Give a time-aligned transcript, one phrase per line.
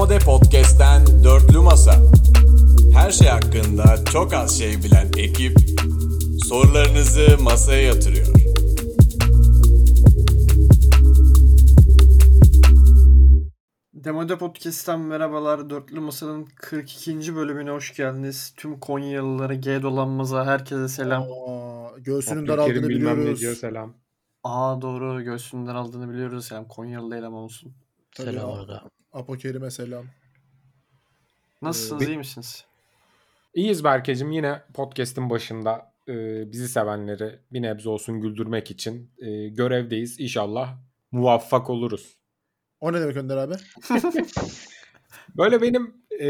[0.00, 1.94] Demode Podcast'ten Dörtlü Masa.
[2.94, 5.56] Her şey hakkında çok az şey bilen ekip
[6.48, 8.26] sorularınızı masaya yatırıyor.
[13.94, 15.70] Demode Podcast'tan merhabalar.
[15.70, 17.36] Dörtlü Masa'nın 42.
[17.36, 18.54] bölümüne hoş geldiniz.
[18.56, 21.22] Tüm Konyalılara, G dolanmaza herkese selam.
[21.22, 23.40] Aa, göğsünün daraldığını bilmem ne biliyoruz.
[23.40, 23.94] diyor selam.
[24.44, 26.50] Aa doğru göğsünden aldığını biliyoruz.
[26.52, 27.72] Yani Konyalı eleman olsun.
[28.16, 28.82] Tabii Selam ya.
[29.12, 29.22] Orada.
[29.22, 30.04] Apokerime selam.
[31.62, 32.64] Nasılsınız, Ee, iyi misiniz?
[33.54, 36.12] İyiyiz Berkecim yine podcast'in başında e,
[36.52, 40.20] bizi sevenleri bir nebze olsun güldürmek için e, görevdeyiz.
[40.20, 40.78] İnşallah
[41.12, 42.16] muvaffak oluruz.
[42.80, 43.54] O ne demek Önder abi?
[45.36, 46.28] Böyle benim e,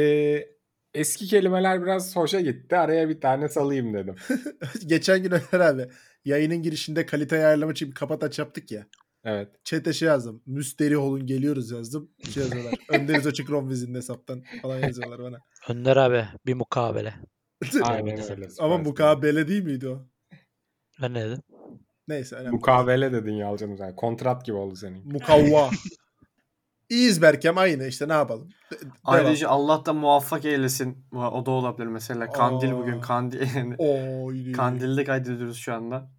[0.95, 2.77] eski kelimeler biraz hoşa gitti.
[2.77, 4.17] Araya bir tane salayım dedim.
[4.87, 5.87] Geçen gün Önder abi
[6.25, 8.87] yayının girişinde kalite ayarlama için bir kapat aç yaptık ya.
[9.25, 9.49] Evet.
[9.65, 10.43] Chat'e şey yazdım.
[10.47, 12.11] Müsteri olun geliyoruz yazdım.
[12.31, 12.75] Şey yazıyorlar.
[12.89, 15.39] Önderiz açık Romviz'in hesaptan falan yazıyorlar bana.
[15.69, 17.15] Önder abi bir mukabele.
[17.83, 18.49] Aynen öyle.
[18.59, 20.07] Ama mukabele değil miydi o?
[21.03, 21.43] Ben ne dedim?
[22.09, 22.37] Neyse.
[22.37, 22.51] önemli.
[22.51, 23.97] Mukavele dedin Yalçın'ım sen.
[23.97, 25.13] Kontrat gibi oldu senin.
[25.13, 25.71] Mukavva.
[26.89, 28.49] İyiyiz Berkem aynı işte ne yapalım.
[28.73, 28.91] De- devam.
[29.05, 31.07] Ayrıca Allah da muvaffak eylesin.
[31.13, 32.31] O da olabilir mesela.
[32.31, 32.79] Kandil Aa.
[32.79, 33.01] bugün.
[33.01, 33.75] Kandil.
[33.79, 34.53] Oy.
[34.53, 36.11] Kandilde kaydediyoruz şu anda.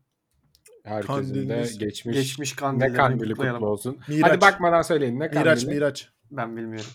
[0.84, 3.98] Herkesin de Kandiliniz- geçmiş, Geçmiş ne kandili kutlu olsun.
[4.08, 4.32] Miraç.
[4.32, 5.40] Hadi bakmadan söyleyin ne kandili?
[5.40, 6.10] Miraç Miraç.
[6.32, 6.90] Ben bilmiyorum.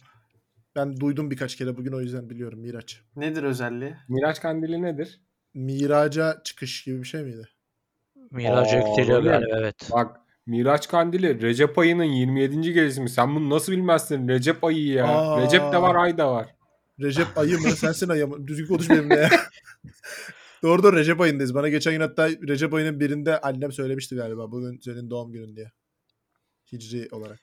[0.76, 3.00] Ben duydum birkaç kere bugün o yüzden biliyorum Miraç.
[3.16, 3.94] Nedir özelliği?
[4.08, 5.20] Miraç kandili nedir?
[5.54, 7.48] Miraca çıkış gibi bir şey miydi?
[8.30, 9.32] Miraca Aa, yükseliyor öyle mi?
[9.32, 9.88] galiba evet.
[9.92, 12.60] Bak Miraç Kandili Recep ayının 27.
[12.60, 13.08] gecesi mi?
[13.10, 14.28] Sen bunu nasıl bilmezsin?
[14.28, 15.06] Recep ayı ya.
[15.06, 15.42] Aa.
[15.42, 16.54] Recep de var ay da var.
[17.00, 17.70] Recep ayı mı?
[17.70, 18.46] Sensin ayı mı?
[18.46, 19.28] Düzgün konuş benimle ya.
[20.66, 21.54] doğru doğru Recep ayındayız.
[21.54, 24.52] Bana geçen gün hatta Recep ayının birinde annem söylemişti galiba.
[24.52, 25.72] Bugün senin doğum günün diye.
[26.72, 27.40] Hicri olarak.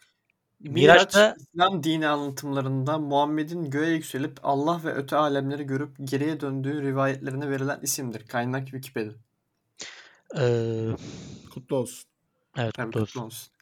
[0.60, 6.81] Miraç, Miraç'ta- İslam dini anlatımlarında Muhammed'in göğe yükselip Allah ve öte alemleri görüp geriye döndüğü
[6.81, 8.28] rivayetlerine verilen isimdir.
[8.28, 9.14] Kaynak Wikipedia.
[10.40, 10.88] Ee,
[11.53, 12.09] Kutlu olsun.
[12.58, 13.22] evet kutlu kutlu olsun.
[13.22, 13.53] olsun.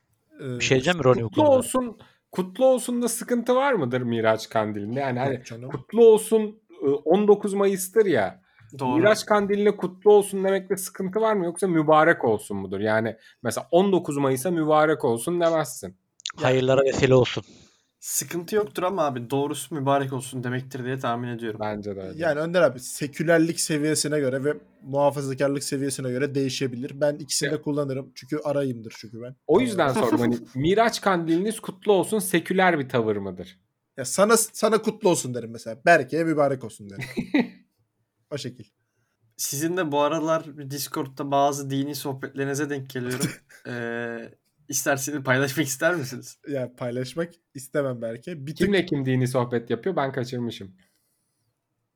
[0.41, 1.97] Ee, Bir şey diyeceğim mi Ronnie Kutlu olsun.
[2.31, 4.99] Kutlu olsun da sıkıntı var mıdır Miraç Kandili'nde?
[4.99, 5.41] Yani hani
[5.71, 8.40] kutlu olsun e, 19 Mayıs'tır ya.
[8.79, 8.97] Doğru.
[8.97, 12.79] Miraç Kandili'ne kutlu olsun demekte sıkıntı var mı yoksa mübarek olsun mudur?
[12.79, 15.95] Yani mesela 19 Mayıs'a mübarek olsun demezsin.
[16.35, 17.43] Hayırlara vesile olsun.
[17.99, 21.59] Sıkıntı yoktur ama abi doğrusu mübarek olsun demektir diye tahmin ediyorum.
[21.63, 22.23] Bence de öyle.
[22.23, 27.01] Yani Önder abi sekülerlik seviyesine göre ve muhafazakarlık seviyesine göre değişebilir.
[27.01, 27.61] Ben ikisini de Ya.
[27.61, 28.11] kullanırım.
[28.15, 29.35] Çünkü arayımdır çünkü ben.
[29.47, 33.59] o yüzden sordum hani Miraç Kandiliniz kutlu olsun seküler bir tavır mıdır?
[33.97, 35.77] Ya sana sana kutlu olsun derim mesela.
[35.85, 37.03] Berke'ye mübarek olsun derim.
[38.31, 38.65] o şekil.
[39.37, 43.29] Sizin de bu aralar bir Discord'da bazı dini sohbetlerinize denk geliyorum.
[43.67, 44.31] ee,
[44.69, 46.37] isterseniz paylaşmak ister misiniz?
[46.47, 48.47] Ya paylaşmak istemem Berke.
[48.47, 50.75] Bir tık Kimle kim dini sohbet yapıyor ben kaçırmışım.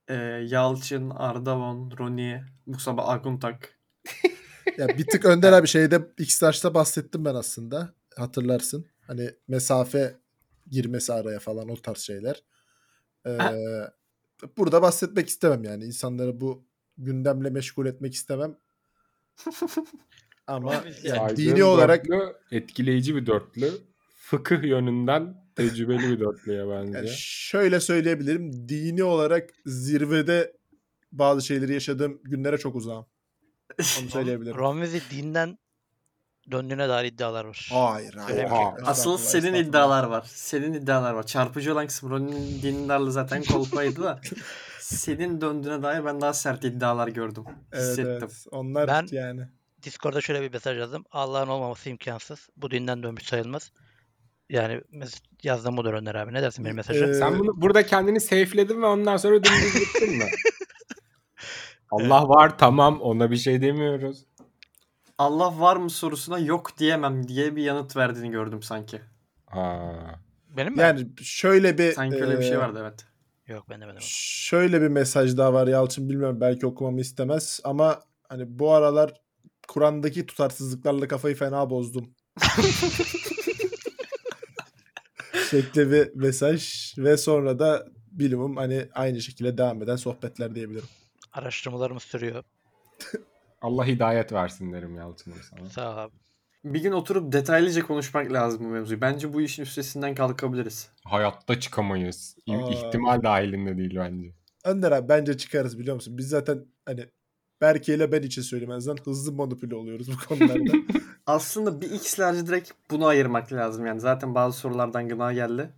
[0.07, 0.13] Ee,
[0.47, 3.79] Yalçın, Ardavon, Roni, Musaba Aguntak.
[4.78, 7.94] Ya bir tık Önder abi şeyde X-Large'da bahsettim ben aslında.
[8.18, 8.85] Hatırlarsın.
[9.07, 10.16] Hani mesafe
[10.72, 12.44] girmesi araya falan o tarz şeyler.
[13.25, 13.38] Ee,
[14.57, 15.85] burada bahsetmek istemem yani.
[15.85, 16.66] İnsanları bu
[16.97, 18.57] gündemle meşgul etmek istemem.
[20.47, 23.72] Ama yani dini olarak dörtlü, etkileyici bir dörtlü.
[24.16, 26.97] Fıkıh yönünden tecrübeli bir dörtlüye bence.
[26.97, 28.69] yani şöyle söyleyebilirim.
[28.69, 30.57] Dini olarak zirvede
[31.12, 33.06] bazı şeyleri yaşadığım günlere çok uzağım.
[33.79, 34.57] Onu söyleyebilirim.
[34.57, 35.57] Romvezi dinden
[36.51, 37.69] döndüğüne dair iddialar var.
[37.73, 38.44] Hayır, hayır.
[38.44, 38.75] Oha.
[38.85, 40.23] Asıl senin iddialar var.
[40.28, 41.25] Senin iddialar var.
[41.25, 44.19] Çarpıcı olan kısım Roni'nin dindarlığı zaten kolpaydı da.
[44.79, 47.44] senin döndüğüne dair ben daha sert iddialar gördüm.
[47.73, 48.17] Evet, Hissettim.
[48.22, 48.45] evet.
[48.51, 49.41] Onlar Ben- yani.
[49.83, 51.03] Discord'da şöyle bir mesaj yazdım.
[51.11, 52.50] Allah'ın olmaması imkansız.
[52.57, 53.72] Bu dinden dönmüş sayılmaz.
[54.50, 54.81] Yani
[55.44, 56.33] yazdığım budur Önder abi.
[56.33, 57.06] Ne dersin benim mesaja?
[57.06, 60.25] Ee, Sen bunu burada kendini safe'ledin ve ondan sonra dümdüz gittin mi?
[61.91, 64.25] Allah var tamam ona bir şey demiyoruz.
[65.17, 69.01] Allah var mı sorusuna yok diyemem diye bir yanıt verdiğini gördüm sanki.
[69.45, 69.94] Ha.
[70.57, 70.81] benim mi?
[70.81, 73.06] Yani şöyle bir Sanki öyle bir e, şey vardı evet.
[73.47, 74.00] Yok bende bende.
[74.01, 79.13] Şöyle bir mesaj daha var Yalçın bilmiyorum belki okumamı istemez ama hani bu aralar
[79.67, 82.09] Kur'an'daki tutarsızlıklarla kafayı fena bozdum.
[85.50, 90.88] şekli bir mesaj ve sonra da bilimum hani aynı şekilde devam eden sohbetler diyebilirim.
[91.33, 92.44] Araştırmalarımız sürüyor.
[93.65, 95.69] Allah hidayet versin derim Yalçın'ım sana.
[95.69, 96.13] Sağ ol abi.
[96.63, 99.01] Bir gün oturup detaylıca konuşmak lazım bu mevzuyu.
[99.01, 100.89] Bence bu işin üstesinden kalkabiliriz.
[101.03, 102.38] Hayatta çıkamayız.
[102.50, 102.53] Aa.
[102.71, 104.33] İhtimal dahilinde değil bence.
[104.63, 106.17] Önder abi bence çıkarız biliyor musun?
[106.17, 107.06] Biz zaten hani
[107.62, 110.73] Berke ile ben için söylemezden hızlı manipüle oluyoruz bu konularda.
[111.25, 114.00] Aslında bir X'lerce direkt bunu ayırmak lazım yani.
[114.00, 115.69] Zaten bazı sorulardan gına geldi.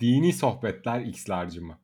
[0.00, 1.78] Dini sohbetler X'larcı mı?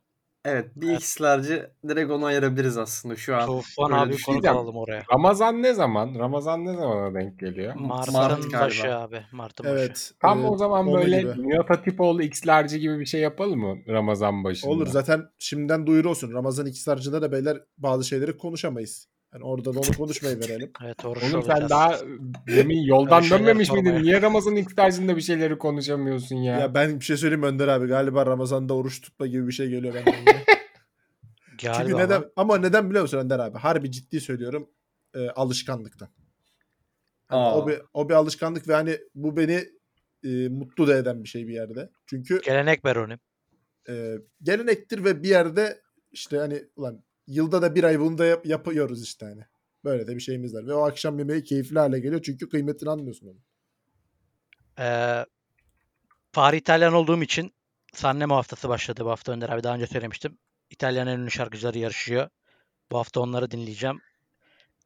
[0.44, 3.46] Evet bir X'lerci direkt onu ayırabiliriz aslında şu an.
[3.46, 4.56] Tufan Öyle abi konu düşüneceğim.
[4.56, 5.02] alalım oraya.
[5.12, 6.14] Ramazan ne zaman?
[6.18, 7.74] Ramazan ne zamana denk geliyor?
[7.74, 8.60] Mart'ın Mart galiba.
[8.60, 9.22] başı abi.
[9.32, 9.74] Mart'ın başı.
[9.74, 10.12] Evet.
[10.20, 11.48] Tam e, o zaman böyle gibi.
[11.48, 14.70] Nihat Hatipoğlu X'lerci gibi bir şey yapalım mı Ramazan başında?
[14.70, 16.32] Olur zaten şimdiden duyuru olsun.
[16.32, 19.08] Ramazan ikisarcıda da beyler bazı şeyleri konuşamayız.
[19.34, 20.72] Yani orada da onu konuşmayı verelim.
[20.84, 21.98] Evet oruç Oğlum sen daha
[22.46, 24.02] demin yoldan dönmemiş miydin?
[24.02, 26.58] Niye Ramazan X'lercinde bir şeyleri konuşamıyorsun ya?
[26.58, 27.86] ya ben bir şey söyleyeyim Önder abi.
[27.86, 30.14] Galiba Ramazan'da oruç tutma gibi bir şey geliyor benden.
[31.58, 33.58] Çünkü neden ama ama neden biliyor musun Önder abi?
[33.58, 34.70] Harbi ciddi söylüyorum.
[35.14, 36.08] e, alışkanlıktan.
[37.28, 37.58] Aa.
[37.58, 39.64] o bir o bir alışkanlık ve hani bu beni
[40.24, 41.90] e, mutlu da eden bir şey bir yerde.
[42.06, 43.18] Çünkü Gelenek Beroni.
[43.88, 45.80] e, gelenektir ve bir yerde
[46.12, 49.44] işte hani ulan yılda da bir ay bunu da yap- yapıyoruz işte hani.
[49.84, 50.66] Böyle de bir şeyimiz var.
[50.66, 53.42] Ve o akşam yemeği keyifli hale geliyor çünkü kıymetini anlıyorsun onun.
[54.78, 55.26] Ee,
[56.32, 57.52] Fahri İtalyan olduğum için
[57.92, 59.62] Sannemo haftası başladı bu hafta Önder abi.
[59.62, 60.38] Daha önce söylemiştim.
[60.70, 62.28] İtalyan en ünlü şarkıcıları yarışıyor.
[62.92, 64.00] Bu hafta onları dinleyeceğim.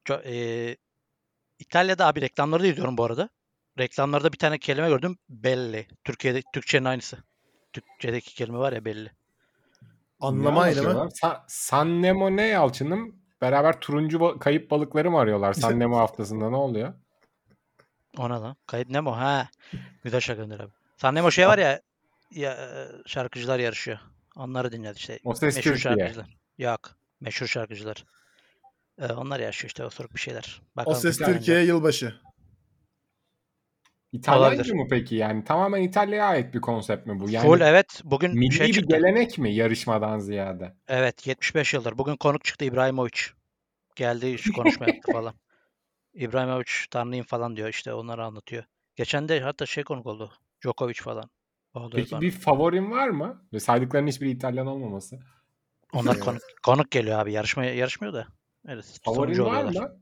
[0.05, 0.77] Ço- ee,
[1.59, 3.29] İtalya'da abi reklamları da izliyorum bu arada.
[3.79, 5.17] Reklamlarda bir tane kelime gördüm.
[5.29, 5.87] Belli.
[6.03, 7.17] Türkiye'de Türkçenin aynısı.
[7.73, 9.11] Türkçedeki kelime var ya belli.
[10.25, 11.09] Anlama aynı mı?
[11.23, 13.15] Sa- San Nemo ne Yalçın'ım?
[13.41, 16.93] Beraber turuncu ba- kayıp balıkları mı arıyorlar San Nemo haftasında ne oluyor?
[18.17, 18.55] Ona da.
[18.67, 19.49] Kayıt Nemo ha.
[20.03, 20.71] Güzel şarkı Önder abi.
[20.97, 21.81] San Nemo şey var ya,
[22.31, 23.99] ya e, şarkıcılar yarışıyor.
[24.35, 25.19] Onları dinliyoruz işte.
[25.23, 25.95] O Ses Meşhur Türkiye.
[25.97, 26.37] şarkıcılar.
[26.57, 26.79] Yok.
[27.21, 28.05] Meşhur şarkıcılar.
[29.01, 30.61] Ee, onlar yaşıyor işte osuruk bir şeyler.
[30.73, 31.39] O Bakalım ses İtalyanca.
[31.39, 32.15] Türkiye yılbaşı.
[34.15, 34.73] İtalyancı Olabilir.
[34.73, 35.15] mı peki?
[35.15, 37.29] Yani tamamen İtalya'ya ait bir konsept mi bu?
[37.29, 38.01] Yani Full evet.
[38.03, 38.95] Bugün milli şey bir çıktı.
[38.97, 40.75] gelenek mi yarışmadan ziyade?
[40.87, 41.97] Evet 75 yıldır.
[41.97, 43.19] Bugün konuk çıktı İbrahimovic.
[43.95, 45.33] Geldi şu konuşma yaptı falan.
[46.13, 48.63] İbrahimovic tanrıyım falan diyor işte onları anlatıyor.
[48.95, 50.31] Geçen de hatta şey konuk oldu.
[50.63, 51.29] Djokovic falan.
[51.73, 52.21] Oldu Peki sonra.
[52.21, 53.41] bir favorin var mı?
[53.53, 55.19] Ve saydıkların hiçbiri İtalyan olmaması.
[55.93, 57.33] Onlar konuk, konuk geliyor abi.
[57.33, 58.27] Yarışmaya yarışmıyor da.
[58.67, 58.99] Evet.
[59.03, 59.99] Favorin var mı?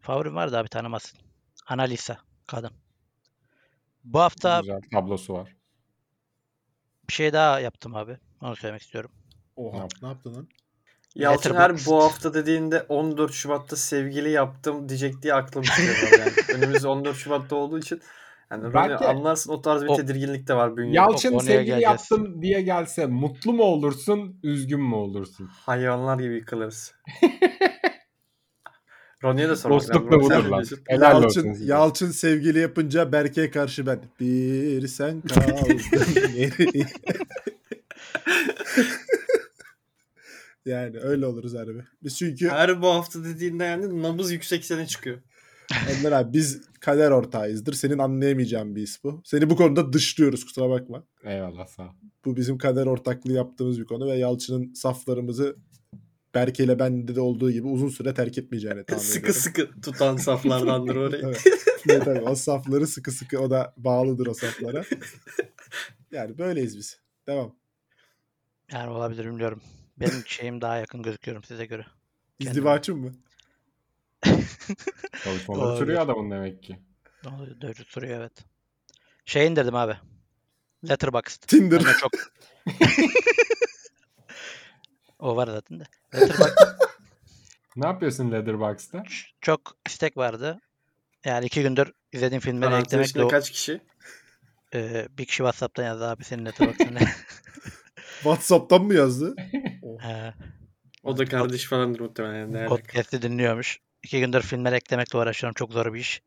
[0.00, 1.18] Favorim var da abi tanımazsın.
[1.66, 2.18] Analisa.
[2.46, 2.70] Kadın.
[4.04, 5.56] Bu hafta Güzel tablosu var.
[7.08, 8.16] bir şey daha yaptım abi.
[8.40, 9.10] Onu söylemek istiyorum.
[9.56, 10.48] Oha ne yaptın lan?
[11.14, 11.86] Yalçın her Letterboxd.
[11.86, 15.96] bu hafta dediğinde 14 Şubat'ta sevgili yaptım diyecek diye aklım çıkıyor.
[16.18, 16.32] yani.
[16.58, 18.00] Önümüz 14 Şubat'ta olduğu için
[18.50, 19.04] yani Belki- Belki...
[19.06, 20.96] anlarsın o tarz bir O- tedirginlik de var bünyede.
[20.96, 21.82] Yalçın konuya sevgili geleceğiz.
[22.10, 25.46] yaptım diye gelse mutlu mu olursun, üzgün mü olursun?
[25.52, 26.94] Hayvanlar gibi yıkılırız.
[29.24, 30.20] Ronnie'ye de sormak Dostluk lazım.
[30.20, 30.64] da Sen budur ne lan.
[30.88, 31.64] Helal Yalçın, olsun.
[31.64, 34.00] Yalçın sevgili yapınca Berke'ye karşı ben.
[34.20, 35.80] Bir sen kaldın.
[40.66, 41.82] yani öyle oluruz harbi.
[42.02, 45.18] Biz çünkü Her bu hafta dediğinde yani nabız yüksek sene çıkıyor.
[45.90, 47.72] Önder abi biz kader ortağıyızdır.
[47.72, 49.22] Senin anlayamayacağın bir his bu.
[49.24, 51.04] Seni bu konuda dışlıyoruz kusura bakma.
[51.24, 51.92] Eyvallah sağ ol.
[52.24, 55.56] Bu bizim kader ortaklığı yaptığımız bir konu ve Yalçın'ın saflarımızı
[56.34, 59.40] Berke ile bende de olduğu gibi uzun süre terk etmeyeceğini tahmin sıkı ediyorum.
[59.40, 61.22] sıkı tutan saflardandır orayı.
[61.24, 61.44] Evet.
[61.86, 64.84] Ne tabii o safları sıkı sıkı o da bağlıdır o saflara.
[66.12, 67.00] Yani böyleyiz biz.
[67.26, 67.54] Devam.
[68.72, 69.62] Yani olabilir bilmiyorum.
[69.96, 71.86] Benim şeyim daha yakın gözüküyorum size göre.
[72.38, 73.12] İzdivaçım mı?
[75.24, 76.78] Çalışmaları sürüyor adamın demek ki.
[77.24, 78.32] Doğru, Doğru soruyor evet.
[79.24, 79.96] Şey indirdim abi.
[80.88, 81.42] Letterboxd.
[81.46, 81.82] Tinder.
[82.00, 82.12] Çok...
[85.18, 85.84] o var zaten de.
[87.76, 89.04] Ne yapıyorsun Letterboxd'da?
[89.40, 90.60] çok istek vardı.
[91.24, 93.80] Yani iki gündür izlediğim filmleri Parantez eklemek de içinde o, kaç kişi?
[94.74, 96.98] e, bir kişi WhatsApp'tan yazdı abi senin Letterboxd'ını.
[98.22, 99.34] Whatsapp'tan mı yazdı?
[100.00, 100.34] He,
[101.02, 102.52] O da kardeş falandır muhtemelen.
[102.58, 102.68] Yani.
[102.68, 103.78] Podcast'i dinliyormuş.
[104.02, 105.54] İki gündür filmleri eklemekle uğraşıyorum.
[105.54, 106.22] Çok zor bir iş.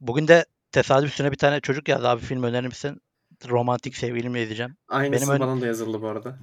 [0.00, 3.00] Bugün de tesadüf üstüne bir tane çocuk yazdı abi film önerir misin?
[3.48, 4.76] Romantik sevgilimle izleyeceğim.
[4.88, 6.38] Aynısı Benim ön- bana da yazıldı bu arada.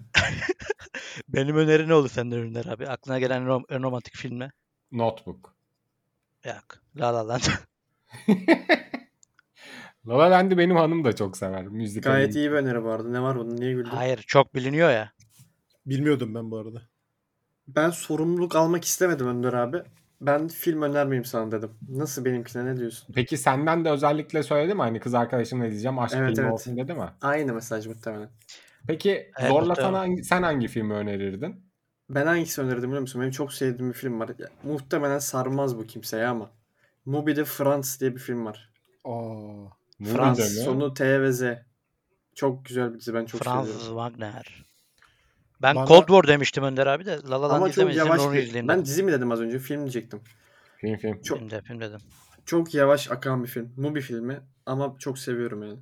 [1.27, 2.87] Benim öneri ne olur senden ürünler abi?
[2.87, 4.51] Aklına gelen rom- romantik film ne?
[4.91, 5.55] Notebook.
[6.45, 6.63] Yok.
[6.95, 7.41] La La Land.
[10.07, 11.67] La La Land'i benim hanım da çok sever.
[11.67, 13.09] Müzik Gayet iyi bir öneri bu arada.
[13.09, 13.53] Ne var bunda?
[13.55, 13.89] Niye güldün?
[13.89, 15.11] Hayır çok biliniyor ya.
[15.85, 16.81] Bilmiyordum ben bu arada.
[17.67, 19.81] Ben sorumluluk almak istemedim Önder abi.
[20.21, 21.69] Ben film önermeyeyim sana dedim.
[21.89, 23.13] Nasıl benimkine ne diyorsun?
[23.15, 24.81] Peki senden de özellikle söyledi mi?
[24.81, 26.53] Hani kız arkadaşımla izleyeceğim aşk Evet, filmi evet.
[26.53, 27.09] olsun dedi mi?
[27.21, 28.29] Aynı mesaj muhtemelen.
[28.87, 29.93] Peki Evet, zorlasan muhtemelen.
[29.93, 31.67] hangi, sen hangi filmi önerirdin?
[32.09, 33.21] Ben hangisi önerdim biliyor musun?
[33.21, 34.29] Benim çok sevdiğim bir film var.
[34.39, 36.51] Ya, muhtemelen sarmaz bu kimseye ama.
[37.05, 38.69] Mubi'de Frans diye bir film var.
[39.05, 39.09] Aa.
[39.99, 41.43] Movie'de Frans sonu T ve Z.
[42.35, 43.13] Çok güzel bir dizi.
[43.13, 43.87] Ben çok Franz seviyorum.
[43.87, 44.65] Wagner.
[45.61, 47.19] Ben Bana- Cold War demiştim Önder abi de.
[47.29, 48.67] La La Land Ama çok yavaş onu bir...
[48.67, 49.59] Ben dizi mi dedim az önce?
[49.59, 50.21] Film diyecektim.
[50.77, 51.21] Film film.
[51.21, 51.99] çok- Film, de, film dedim.
[52.45, 53.73] Çok yavaş akan bir film.
[53.77, 55.79] Mubi filmi ama çok seviyorum yani.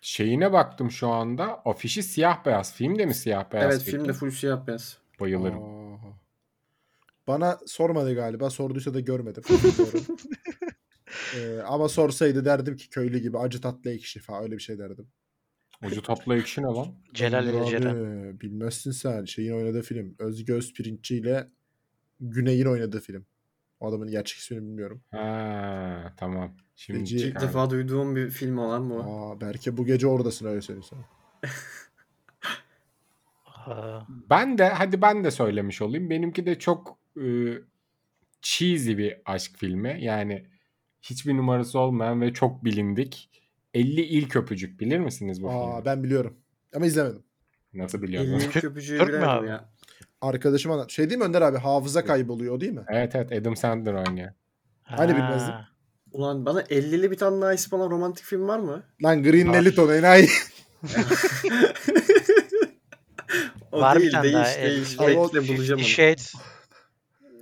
[0.00, 1.62] Şeyine baktım şu anda.
[1.64, 2.74] Afişi siyah beyaz.
[2.74, 3.74] Film de mi siyah beyaz?
[3.74, 4.98] evet film de full siyah beyaz.
[5.20, 5.62] Bayılırım.
[5.62, 5.82] Aa.
[7.26, 8.50] Bana sormadı galiba.
[8.50, 9.42] Sorduysa da görmedim.
[11.36, 15.06] Ee, ama sorsaydı derdim ki köylü gibi acı tatlı ekşi falan öyle bir şey derdim.
[15.86, 16.86] Ucu tatlı ekşi ne lan?
[17.14, 18.40] Celal ile Ceren.
[18.40, 19.24] Bilmezsin sen.
[19.24, 20.14] Şeyin oynadığı film.
[20.18, 21.48] Özge Özpirinççi ile
[22.20, 23.26] Güney'in oynadığı film.
[23.80, 25.02] O adamın gerçek ismini bilmiyorum.
[25.10, 26.56] Ha, tamam.
[26.76, 29.02] Şimdi Peki- İlk defa duyduğum bir film olan bu.
[29.02, 31.04] Aa, belki bu gece oradasın öyle söyleyeyim sana.
[34.30, 36.10] Ben de hadi ben de söylemiş olayım.
[36.10, 37.24] Benimki de çok e,
[38.42, 39.96] cheesy bir aşk filmi.
[40.00, 40.46] Yani
[41.02, 43.30] hiçbir numarası olmayan ve çok bilindik.
[43.74, 45.84] 50 ilk öpücük bilir misiniz bu Aa, filmi?
[45.84, 46.36] ben biliyorum.
[46.74, 47.22] Ama izlemedim.
[47.74, 48.36] Nasıl biliyorsunuz?
[48.42, 49.48] Elinin köpücüğü Türk mü abi?
[49.48, 49.68] ya.
[50.20, 50.90] Arkadaşım anlat.
[50.90, 51.58] Şey değil mi Önder abi?
[51.58, 52.84] Hafıza kayboluyor değil mi?
[52.88, 54.32] Evet evet Adam Sandler oynuyor.
[54.82, 55.54] Hani bilmezdim.
[56.12, 58.82] Ulan bana 50'li bir tane daha olan romantik film var mı?
[59.02, 59.54] Lan Green Var.
[59.54, 60.28] Leliton enayi.
[63.72, 65.00] o Var bir değil, daha, değiş, değiş.
[65.00, 65.86] Bekle bulacağım onu.
[65.88, 66.34] Shades.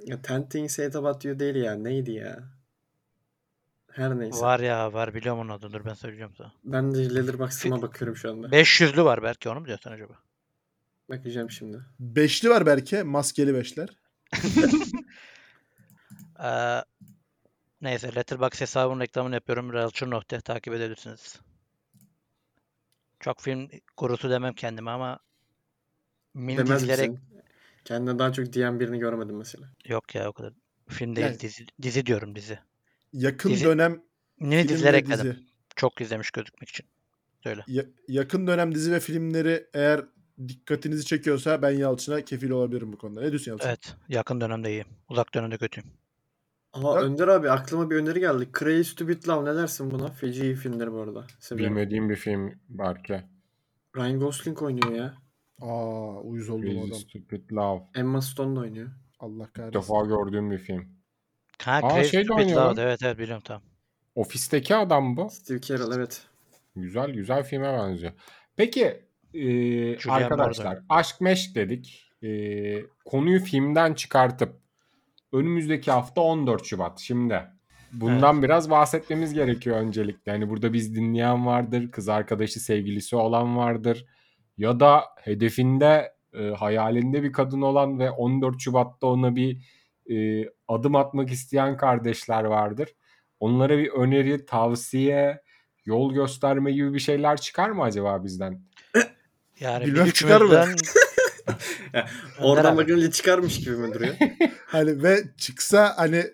[0.06, 1.75] Ya, Ten Things Hate About You değil ya.
[1.75, 2.38] Neydi ya?
[3.92, 4.40] Her neyse.
[4.40, 5.73] Var ya var biliyorum onun adını.
[5.73, 6.52] Dur ben söyleyeceğim sana.
[6.64, 8.47] Ben de Letterboxd'ıma bakıyorum şu anda.
[8.47, 10.12] 500'lü var belki onu mu diyorsun acaba?
[11.09, 11.80] Bakacağım şimdi.
[12.00, 13.02] Beşli var belki.
[13.02, 13.88] Maskeli beşler.
[16.44, 16.82] Ee,
[17.80, 19.73] neyse Letterboxd hesabının reklamını yapıyorum.
[19.73, 21.40] Realçur.te takip edebilirsiniz.
[23.20, 25.18] Çok film gurusu demem kendime ama
[26.35, 27.25] mini Demez dizilere misin?
[27.85, 29.66] Kendine daha çok diyen birini görmedim mesela.
[29.87, 30.52] yok ya o kadar.
[30.88, 32.59] Film değil Yani- dizi, dizi diyorum dizi.
[33.12, 34.02] Yakın Dizi- dönem
[34.40, 35.25] Mini film diziler ve ekledim.
[35.25, 35.37] dizi.
[35.76, 36.87] Çok izlemiş gözükmek için.
[37.43, 37.64] Söyle.
[37.67, 40.05] Ya- yakın dönem dizi ve filmleri eğer
[40.49, 43.21] dikkatinizi çekiyorsa ben Yalçın'a kefil olabilirim bu konuda.
[43.21, 43.69] Ne diyorsun Yalçın?
[43.69, 43.95] Evet.
[44.09, 44.87] Yakın dönemde iyiyim.
[45.09, 45.90] Uzak dönemde kötüyüm.
[46.73, 48.49] Aa Ya- Önder abi aklıma bir öneri geldi.
[48.59, 50.09] Crazy Stupid Love ne dersin buna?
[50.09, 51.26] Feci iyi filmdir bu arada.
[51.40, 51.76] Seviyorum.
[51.76, 53.23] Bilmediğim bir film var ki.
[53.97, 55.14] Ryan Gosling oynuyor ya.
[55.61, 56.95] Aa uyuz oldum Crazy adam.
[56.95, 57.83] Stupid Love.
[57.95, 58.88] Emma Stone da oynuyor.
[59.21, 59.79] Allah İlk kahretsin.
[59.81, 61.00] defa gördüğüm bir film.
[61.64, 62.67] Ha, Aa, şey oynuyor Love.
[62.67, 62.76] lan.
[62.79, 63.62] Evet evet biliyorum tamam.
[64.14, 65.31] Ofisteki adam bu.
[65.31, 66.23] Steve Carell evet.
[66.76, 68.12] Güzel güzel filme benziyor.
[68.57, 72.12] Peki e, arkadaşlar Moore aşk meşk dedik.
[72.23, 72.31] E,
[73.05, 74.61] konuyu filmden çıkartıp
[75.33, 76.99] önümüzdeki hafta 14 Şubat.
[77.00, 77.43] Şimdi
[77.93, 80.33] bundan biraz bahsetmemiz gerekiyor öncelikle.
[80.33, 84.07] Yani burada biz dinleyen vardır, kız arkadaşı, sevgilisi olan vardır
[84.59, 89.79] ya da hedefinde e, hayalinde bir kadın olan ve 14 Şubat'ta ona bir
[90.11, 92.88] e, adım atmak isteyen kardeşler vardır.
[93.40, 95.43] Onlara bir öneri, tavsiye,
[95.85, 98.61] yol gösterme gibi bir şeyler çıkar mı acaba bizden?
[99.61, 100.64] Yani Bilmem bir çıkar mı?
[102.40, 104.14] Oradan bakınca çıkarmış gibi mi duruyor?
[104.67, 106.25] Hani ve çıksa hani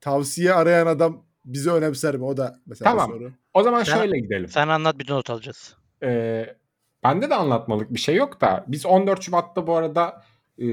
[0.00, 2.24] tavsiye arayan adam bizi önemser mi?
[2.24, 3.10] O da mesela Tamam.
[3.10, 3.32] soru.
[3.54, 4.48] O zaman Sen- şöyle gidelim.
[4.48, 5.76] sen anlat bir not alacağız.
[6.02, 6.56] Ee,
[7.04, 10.24] bende de anlatmalık bir şey yok da biz 14 Şubat'ta bu arada
[10.58, 10.66] e,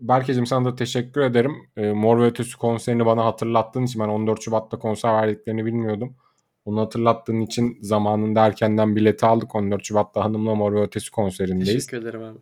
[0.00, 1.56] Berkeciğim sana da teşekkür ederim.
[1.76, 6.16] E, Mor ve Ötesi konserini bana hatırlattığın için ben 14 Şubat'ta konser verdiklerini bilmiyordum.
[6.64, 9.54] Onu hatırlattığın için zamanında erkenden bileti aldık.
[9.54, 11.86] 14 Şubat'ta hanımla Mor ve Ötesi konserindeyiz.
[11.86, 12.38] Teşekkür ederim abi.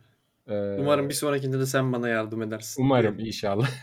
[0.49, 2.83] Ee, Umarım bir sonrakinde de sen bana yardım edersin.
[2.83, 3.69] Umarım inşallah.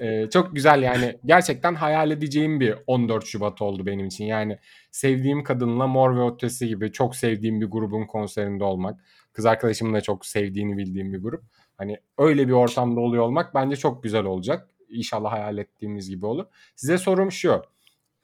[0.00, 4.24] Ee, çok güzel yani gerçekten hayal edeceğim bir 14 Şubat oldu benim için.
[4.24, 4.58] Yani
[4.90, 9.00] sevdiğim kadınla Mor ve Ötesi gibi çok sevdiğim bir grubun konserinde olmak.
[9.32, 11.44] Kız arkadaşımın da çok sevdiğini bildiğim bir grup.
[11.78, 14.70] Hani öyle bir ortamda oluyor olmak bence çok güzel olacak.
[14.88, 16.46] İnşallah hayal ettiğimiz gibi olur.
[16.76, 17.62] Size sorum şu.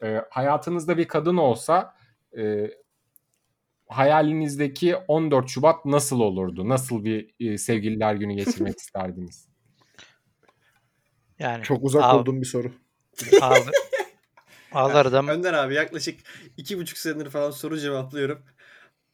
[0.02, 1.94] Ee, hayatınızda bir kadın olsa
[2.38, 2.70] e,
[3.88, 6.68] hayalinizdeki 14 Şubat nasıl olurdu?
[6.68, 9.48] Nasıl bir e, sevgililer günü geçirmek isterdiniz?
[11.38, 12.70] Yani Çok uzak Abi- olduğum bir soru.
[13.40, 13.74] ağlar,
[14.72, 15.28] ağlardım.
[15.28, 16.20] Önder abi yaklaşık
[16.56, 18.42] iki buçuk senedir falan soru cevaplıyorum.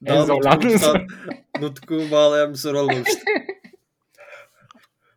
[0.07, 1.07] En Daha zorlandığın nutku, soru.
[1.61, 3.21] nutku bağlayan bir soru olmamıştı.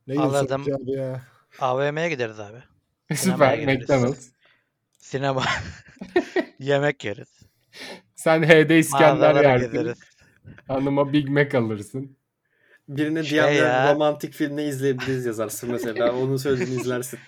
[0.10, 0.62] Ne Anladım.
[0.62, 1.22] Abi ya.
[1.60, 2.58] AVM'ye gideriz abi.
[3.16, 3.58] Süper.
[3.58, 3.80] gideriz.
[3.90, 4.30] McDonald's.
[4.98, 5.44] Sinema.
[6.60, 7.40] Yemek yeriz.
[8.16, 9.72] Sen H'de İskender Mağazalara yersin.
[9.72, 10.00] gezeriz.
[10.68, 12.18] Hanıma Big Mac alırsın.
[12.88, 13.94] Birine Şey Diyan'la ya.
[13.94, 16.16] romantik filmi izleyebiliriz yazarsın mesela.
[16.16, 17.20] Onun söylediğini izlersin.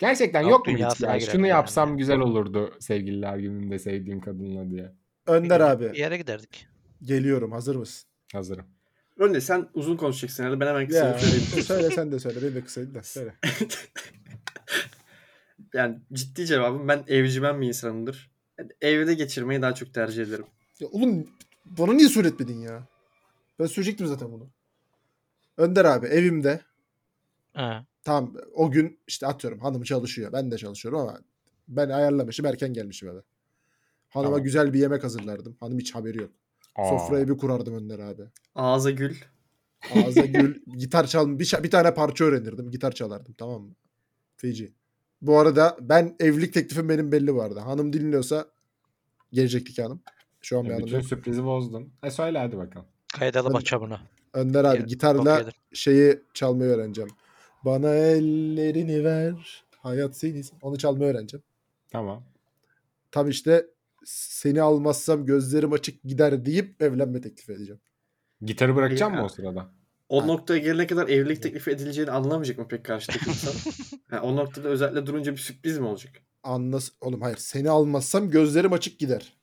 [0.00, 1.16] Gerçekten Yok yok mu hiç dünyasına ya?
[1.16, 1.56] girelim Şunu yani.
[1.56, 4.92] yapsam güzel olurdu sevgililer gününde sevdiğim kadınla diye.
[5.26, 6.66] Önder abi Bir yere giderdik.
[7.02, 7.52] geliyorum.
[7.52, 8.08] Hazır mısın?
[8.32, 8.66] Hazırım.
[9.18, 10.60] Önde sen uzun konuşacaksın herhalde.
[10.60, 11.62] Ben hemen kısa Ya, söyleyeyim.
[11.66, 12.42] söyle sen de söyle.
[12.42, 13.02] Benim de kısaydı da.
[13.02, 13.34] Söyle.
[15.74, 18.30] Yani ciddi cevabım ben evcimen bir insanımdır.
[18.58, 20.44] Yani evde geçirmeyi daha çok tercih ederim.
[20.80, 21.26] Ya oğlum
[21.64, 22.82] bana niye söyletmedin ya?
[23.58, 24.48] Ben söyleyecektim zaten bunu.
[25.56, 26.60] Önder abi evimde
[27.52, 27.86] Ha.
[28.04, 30.32] Tamam o gün işte atıyorum hanım çalışıyor.
[30.32, 31.20] Ben de çalışıyorum ama
[31.68, 33.20] ben ayarlamışım erken gelmişim eve.
[34.08, 34.44] Hanıma Tamam.
[34.44, 35.56] güzel bir yemek hazırlardım.
[35.60, 36.30] Hanım hiç haberi yok.
[36.78, 38.22] Aa, Sofrayı bir kurardım Önder abi.
[38.54, 39.16] Ağza gül.
[39.94, 42.70] Ağza gül, gitar çal, bir, bir tane parça öğrenirdim.
[42.70, 43.74] Gitar çalardım tamam mı?
[44.36, 44.72] Feci.
[45.22, 47.66] Bu arada ben evlilik teklifim benim belli bu arada.
[47.66, 48.46] Hanım dinliyorsa
[49.32, 50.00] gelecektik hanım.
[50.40, 51.92] Şu an bir e, hanım bütün sürprizi bozdun.
[52.02, 52.86] E söyle hadi bakalım.
[53.18, 53.98] Kaydalım Ben- açamını.
[54.34, 57.10] Önder abi Ya, gitarla şeyi çalmayı öğreneceğim.
[57.64, 59.64] Bana ellerini ver.
[59.78, 60.42] Hayat seni.
[60.62, 61.44] Onu çalmayı öğreneceğim.
[61.90, 62.22] Tamam.
[63.10, 63.66] Tam işte
[64.08, 67.80] seni almazsam gözlerim açık gider deyip evlenme teklifi edeceğim.
[68.40, 69.70] Gitarı bırakacak mı o sırada?
[70.08, 73.52] O noktaya gelene kadar evlilik teklifi edileceğini anlamayacak mı pek karşıdaki insan?
[74.10, 76.12] Ha, o noktada özellikle durunca bir sürpriz mi olacak?
[76.42, 79.36] Anlas oğlum hayır seni almazsam gözlerim açık gider.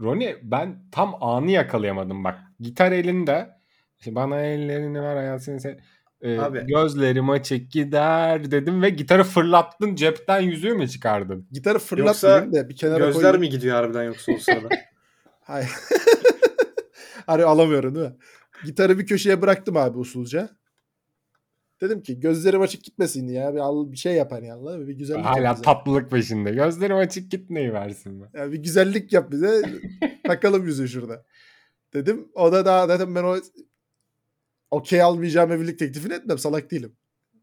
[0.00, 2.38] Roni ben tam anı yakalayamadım bak.
[2.60, 3.50] Gitar elinde.
[3.98, 5.80] İşte bana ellerini ver hayatını sen.
[6.22, 6.66] Ee, Abi.
[6.66, 11.48] gözlerim açık gider dedim ve gitarı fırlattın cepten yüzüğü mü çıkardın?
[11.52, 13.40] Gitarı Yoksa fırlatmayayım da bir kenara Gözler koyayım.
[13.40, 14.68] mi gidiyor harbiden yoksa o sırada?
[15.40, 15.70] Hayır.
[17.26, 18.16] hani alamıyorum değil mi?
[18.64, 20.48] Gitarı bir köşeye bıraktım abi usulca.
[21.80, 23.54] Dedim ki gözlerim açık gitmesin ya.
[23.54, 24.86] Bir, al, bir şey yap hani Allah.
[24.86, 25.62] Bir güzellik Hala yap bize.
[25.64, 26.50] tatlılık peşinde.
[26.52, 28.26] Gözlerim açık gitmeyi versin mi?
[28.34, 29.62] Ya bir güzellik yap bize.
[30.26, 31.24] Takalım yüzü şurada.
[31.94, 32.28] Dedim.
[32.34, 33.36] O da daha zaten ben o
[34.72, 36.38] okey almayacağım evlilik teklifini etmem.
[36.38, 36.92] Salak değilim.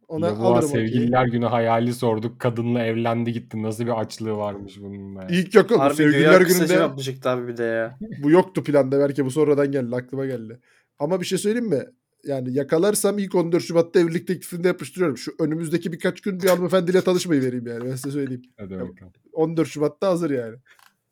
[0.07, 2.39] Ona Ya bu alırım sevgililer günü hayali sorduk.
[2.39, 3.63] Kadınla evlendi gitti.
[3.63, 5.27] Nasıl bir açlığı varmış bunun be.
[5.29, 5.93] İlk yok oğlum.
[5.93, 7.97] Sevgililer gününde cevap mı çıktı abi bir de ya.
[8.23, 8.99] bu yoktu planda.
[8.99, 9.95] Belki bu sonradan geldi.
[9.95, 10.59] Aklıma geldi.
[10.99, 11.83] Ama bir şey söyleyeyim mi?
[12.23, 15.17] Yani yakalarsam ilk 14 Şubat'ta evlilik teklifinde yapıştırıyorum.
[15.17, 17.85] Şu önümüzdeki birkaç gün bir hanımefendiyle tanışmayı vereyim yani.
[17.85, 18.41] Ben size söyleyeyim.
[18.57, 19.13] Hadi bakalım.
[19.33, 20.55] 14 Şubat'ta hazır yani.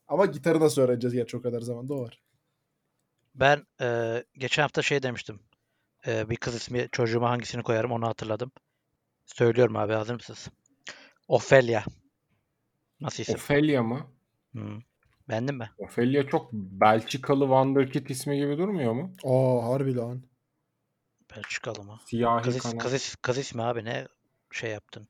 [0.08, 2.22] Ama gitarı nasıl öğreneceğiz gerçi o kadar zamanda o var.
[3.36, 5.40] Ben e, geçen hafta şey demiştim.
[6.08, 8.51] E, bir kız ismi çocuğuma hangisini koyarım onu hatırladım.
[9.25, 10.50] Söylüyorum abi hazır mısınız?
[11.27, 11.84] Ofelia.
[13.01, 13.36] Nasıl isim?
[13.36, 14.12] Ophelia mı?
[14.56, 14.80] Hı.
[15.30, 15.72] Beğendin mi?
[15.77, 19.14] Ophelia çok Belçikalı Wonderkid ismi gibi durmuyor mu?
[19.24, 20.24] Aa harbi lan.
[21.36, 22.00] Belçikalı mı?
[22.05, 22.83] Siyahi Kız, is- kanat.
[22.83, 24.07] kız, is- kız ismi abi ne
[24.51, 25.07] şey yaptın.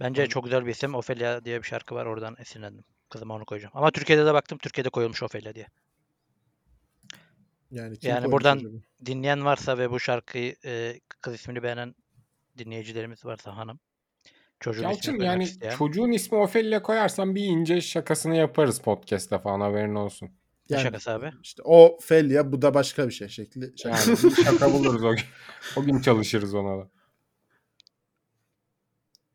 [0.00, 0.94] Bence çok güzel bir isim.
[0.94, 2.84] Ofelia diye bir şarkı var oradan esinlendim.
[3.10, 3.72] Kızıma onu koyacağım.
[3.76, 5.66] Ama Türkiye'de de baktım Türkiye'de koyulmuş Ofelia diye.
[7.72, 8.76] Yani, kim Yani buradan- acaba?
[9.06, 11.94] Dinleyen varsa ve bu şarkıyı e, kız ismini beğenen
[12.58, 13.80] dinleyicilerimiz varsa hanım.
[14.60, 15.76] Çocuğun Yalçın yani isteyen.
[15.76, 20.30] çocuğun ismi Ophelia koyarsan bir ince şakasını yaparız podcast'te falan haberin olsun.
[20.68, 21.32] Yani şakası abi?
[21.42, 23.72] işte o Felya bu da başka bir şey şekli.
[23.78, 23.96] şaka.
[24.10, 25.24] Yani şaka buluruz o gün.
[25.76, 26.88] O gün çalışırız ona da.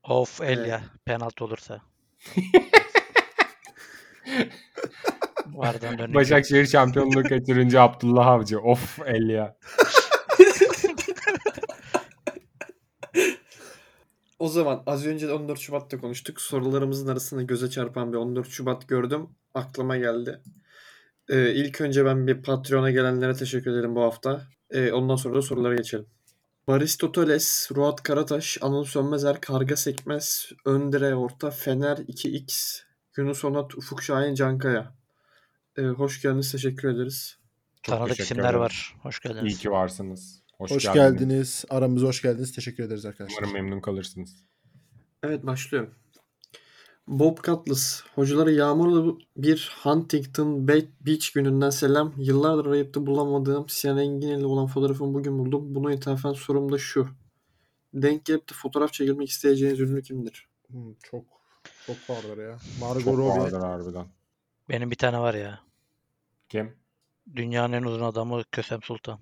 [0.03, 1.81] Of Elia penaltı olursa.
[5.53, 6.13] Vardan dönünce.
[6.13, 8.59] Başakşehir şampiyonluğu kaçırınca Abdullah Avcı.
[8.59, 9.57] Of el ya.
[14.39, 16.41] O zaman az önce de 14 Şubat'ta konuştuk.
[16.41, 19.29] Sorularımızın arasında göze çarpan bir 14 Şubat gördüm.
[19.53, 20.41] Aklıma geldi.
[21.29, 24.41] Ee, ilk önce ben bir Patreon'a gelenlere teşekkür ederim bu hafta.
[24.71, 26.05] Ee, ondan sonra da sorulara geçelim.
[26.67, 32.79] Baristoteles, Ruat Karataş, Anıl Sönmezer, Karga Sekmez, Öndire Orta, Fener 2X,
[33.17, 34.95] Yunus Onat, Ufuk Şahin, Cankaya.
[35.77, 37.37] Ee, hoş geldiniz, teşekkür ederiz.
[37.83, 38.59] Çok Tanıdık teşekkür isimler ederim.
[38.59, 38.95] var.
[39.01, 39.53] Hoş geldiniz.
[39.53, 40.41] İyi ki varsınız.
[40.57, 41.11] Hoş, Hoş geldiniz.
[41.19, 41.65] geldiniz.
[41.69, 42.51] Aramıza hoş geldiniz.
[42.55, 43.37] Teşekkür ederiz arkadaşlar.
[43.43, 44.35] Umarım memnun kalırsınız.
[45.23, 45.93] Evet başlıyorum.
[47.07, 48.03] Bob Cutlass.
[48.15, 52.13] Hocaları yağmurlu bir Huntington Be- Beach gününden selam.
[52.17, 55.75] Yıllardır arayıp da bulamadığım Sinan Engin ile olan fotoğrafımı bugün buldum.
[55.75, 57.07] Buna ithafen sorum da şu.
[57.93, 60.47] Denk gelip de fotoğraf çekilmek isteyeceğiniz ünlü kimdir?
[60.67, 61.25] Hmm, çok
[61.85, 62.57] çok vardır ya.
[62.81, 63.41] Margot Çok Robbie.
[63.41, 64.05] vardır harbiden.
[64.69, 65.59] Benim bir tane var ya.
[66.49, 66.75] Kim?
[67.35, 69.19] Dünyanın en uzun adamı Kösem Sultan.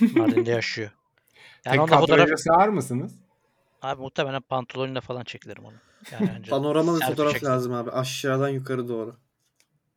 [0.16, 0.90] Mardin'de yaşıyor.
[1.64, 2.28] Yani Tek onda fotoğraf...
[2.38, 3.14] sığar mısınız?
[3.82, 5.74] Abi muhtemelen pantolonuyla falan çekerim onu.
[6.12, 7.46] Yani önce Panorama bir selfie fotoğraf çeksin.
[7.46, 7.90] lazım abi.
[7.90, 9.16] Aşağıdan yukarı doğru.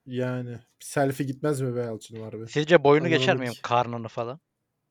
[0.06, 2.48] Yani bir selfie gitmez mi be Yalçın var be?
[2.48, 3.54] Sizce boyunu Panorama geçer miyim?
[3.62, 4.40] Karnını falan?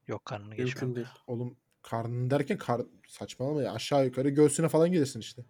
[0.06, 0.84] Yok karnını geçmem.
[0.84, 1.14] Mümkün değil.
[1.26, 5.42] Oğlum karnın derken kar saçmalama ya aşağı yukarı göğsüne falan gelirsin işte.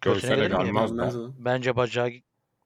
[0.00, 1.18] Göğsüne gelmez Gelmez de.
[1.18, 1.34] lan.
[1.38, 2.10] Bence bacağı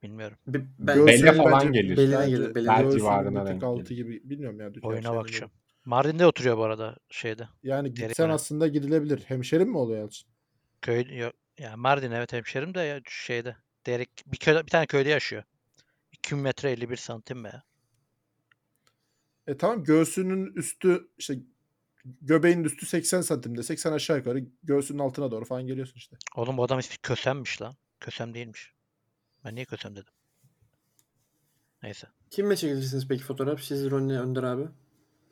[0.05, 0.39] bilmiyorum.
[0.47, 1.97] Be- Belle bence- falan gelir.
[1.97, 2.55] Beline bence- gelir.
[2.55, 2.69] Beline.
[2.69, 4.05] Bel göğsünün civarına denk altı gelir.
[4.05, 4.75] gibi bilmiyorum ya.
[4.75, 5.53] dünya Boyuna şeyine bakacağım.
[5.85, 7.49] Mardin'de oturuyor bu arada şeyde.
[7.63, 8.35] Yani gitsen dönem.
[8.35, 9.23] aslında gidilebilir.
[9.27, 10.31] Hemşerim mi oluyor Yalçın?
[10.83, 11.35] Köy yok.
[11.59, 13.57] Ya Mardin evet hemşerim de ya şeyde.
[13.87, 15.43] Derek bir köy, bir tane köyde yaşıyor.
[16.13, 17.63] 2 metre 51 santim mi ya?
[19.47, 21.35] E tamam göğsünün üstü işte
[22.05, 23.63] göbeğinin üstü 80 santimde.
[23.63, 26.17] 80 aşağı yukarı göğsünün altına doğru falan geliyorsun işte.
[26.37, 27.77] Oğlum bu adam ismi Kösem'miş lan.
[28.01, 28.74] Kösem değilmiş.
[29.45, 30.13] Ben niye Kösem dedim?
[31.83, 32.07] Neyse.
[32.31, 33.61] Kimle çekilirsiniz peki fotoğraf?
[33.61, 34.65] Siz Ronnie Önder abi.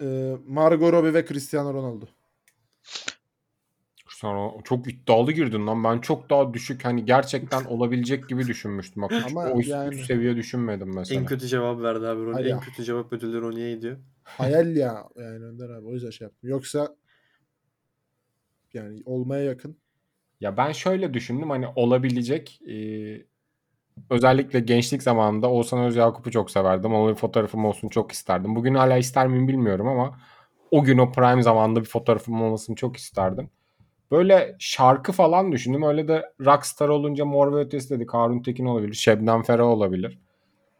[0.01, 2.07] Ee, Margot Robbie ve Cristiano Ronaldo.
[4.09, 5.85] Sen o- çok iddialı girdin lan.
[5.85, 9.03] Ben çok daha düşük hani gerçekten olabilecek gibi düşünmüştüm.
[9.03, 11.21] Bak Ama o yani- üst seviye düşünmedim mesela.
[11.21, 12.49] En kötü cevabı verdi abi Ronnie.
[12.51, 13.97] En kötü cevap ödülü Ronnie'ye gidiyor.
[14.25, 16.51] Hayal ya yani Önder abi o yüzden şey yaptım.
[16.51, 16.97] Yoksa
[18.75, 19.77] yani olmaya yakın.
[20.41, 22.75] Ya ben şöyle düşündüm hani olabilecek e,
[24.11, 26.95] özellikle gençlik zamanında Oğuzhan Özyakup'u çok severdim.
[26.95, 28.57] Onun bir fotoğrafım olsun çok isterdim.
[28.57, 30.19] Bugün hala ister miyim bilmiyorum ama
[30.71, 33.51] o gün o prime zamanında bir fotoğrafım olmasını çok isterdim.
[34.11, 35.83] Böyle şarkı falan düşündüm.
[35.83, 38.15] Öyle de rockstar olunca Mor ve Ötesi dedik.
[38.15, 38.95] Harun Tekin olabilir.
[38.95, 40.19] Şebnem Ferah olabilir.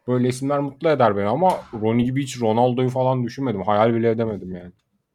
[0.07, 1.49] Böyle isimler mutlu eder beni ama
[1.81, 3.61] Ronnie gibi hiç Ronaldo'yu falan düşünmedim.
[3.61, 4.71] Hayal bile edemedim yani.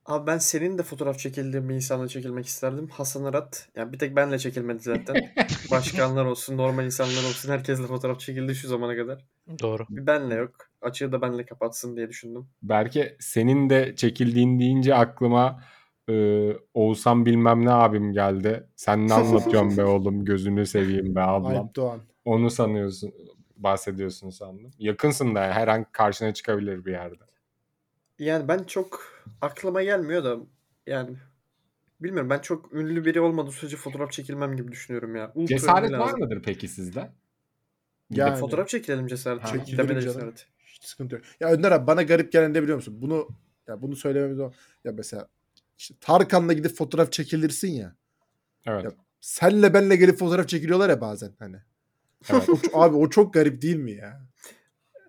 [0.08, 2.88] Abi ben senin de fotoğraf çekildiğin bir insanla çekilmek isterdim.
[2.88, 3.68] Hasan Arat.
[3.76, 5.16] Yani bir tek benle çekilmedi zaten.
[5.70, 7.52] Başkanlar olsun, normal insanlar olsun.
[7.52, 9.24] Herkesle fotoğraf çekildi şu zamana kadar.
[9.62, 9.86] Doğru.
[9.90, 10.56] Bir benle yok.
[10.82, 12.46] Açığı da benle kapatsın diye düşündüm.
[12.62, 15.62] Belki senin de çekildiğin deyince aklıma
[16.10, 18.66] e, Oğuzhan bilmem ne abim geldi.
[18.76, 21.56] Sen ne anlatıyorsun be oğlum gözünü seveyim be ablam.
[21.56, 22.00] Alp Doğan.
[22.24, 23.12] Onu sanıyorsun
[23.56, 24.70] bahsediyorsun sandım.
[24.78, 27.24] Yakınsın da her an karşına çıkabilir bir yerde.
[28.18, 30.36] Yani ben çok aklıma gelmiyor da
[30.86, 31.16] yani
[32.00, 35.32] bilmiyorum ben çok ünlü biri olmadığı sürece fotoğraf çekilmem gibi düşünüyorum ya.
[35.34, 36.20] Ultra Cesaret var lazım.
[36.20, 37.10] mıdır peki sizde?
[38.10, 39.42] Yani Fotoğraf çekilelim cesaret.
[39.42, 39.46] Ha.
[39.46, 40.14] Çekil Çekilirim demede canım.
[40.18, 40.46] cesaret.
[40.66, 41.24] Hiç sıkıntı yok.
[41.40, 42.94] Ya Önder abi bana garip gelen de biliyor musun?
[43.02, 43.28] Bunu
[43.68, 44.52] ya bunu söylememiz o.
[44.84, 45.28] Ya mesela
[45.78, 47.94] işte Tarkan'la gidip fotoğraf çekilirsin ya.
[48.66, 48.84] Evet.
[48.84, 51.56] Ya- Senle benle gelip fotoğraf çekiliyorlar ya bazen hani.
[52.30, 52.48] evet.
[52.72, 54.27] O, abi o çok garip değil mi ya?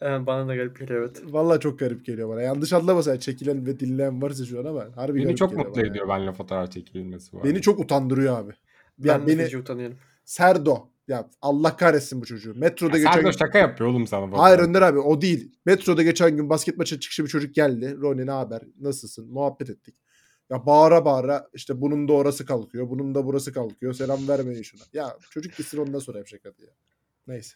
[0.02, 1.22] Bana da garip geliyor evet.
[1.34, 2.42] Vallahi çok garip geliyor bana.
[2.42, 5.88] Yanlış anlamasa çekilen ve dinleyen varsa şu an ama harbi Beni garip çok mutlu bana
[5.88, 7.44] ediyor benimle fotoğraf çekilmesi var.
[7.44, 8.52] Beni çok utandırıyor abi.
[9.00, 9.98] Ben Ya de beni utanıyorum.
[10.26, 12.54] Serdo ya Allah kahretsin bu çocuğu.
[12.56, 14.26] Metroda Ya geçen Serdar gün şaka yapıyor oğlum sana.
[14.26, 14.42] fotoğraf.
[14.42, 15.52] Hayır Önder abi o değil.
[15.66, 17.98] Metroda geçen gün basket maçı çıkışı bir çocuk geldi.
[18.02, 18.62] Ronnie ne haber?
[18.80, 19.32] Nasılsın?
[19.34, 19.96] Muhabbet ettik.
[20.50, 22.90] Ya bağıra bağıra işte bunun da orası kalkıyor.
[22.90, 23.94] Bunun da burası kalkıyor.
[23.94, 24.82] Selam vermeyin şuna.
[24.94, 26.72] Ya çocuk gitsin ondan sonra yapacak hadi ya.
[27.28, 27.56] Neyse.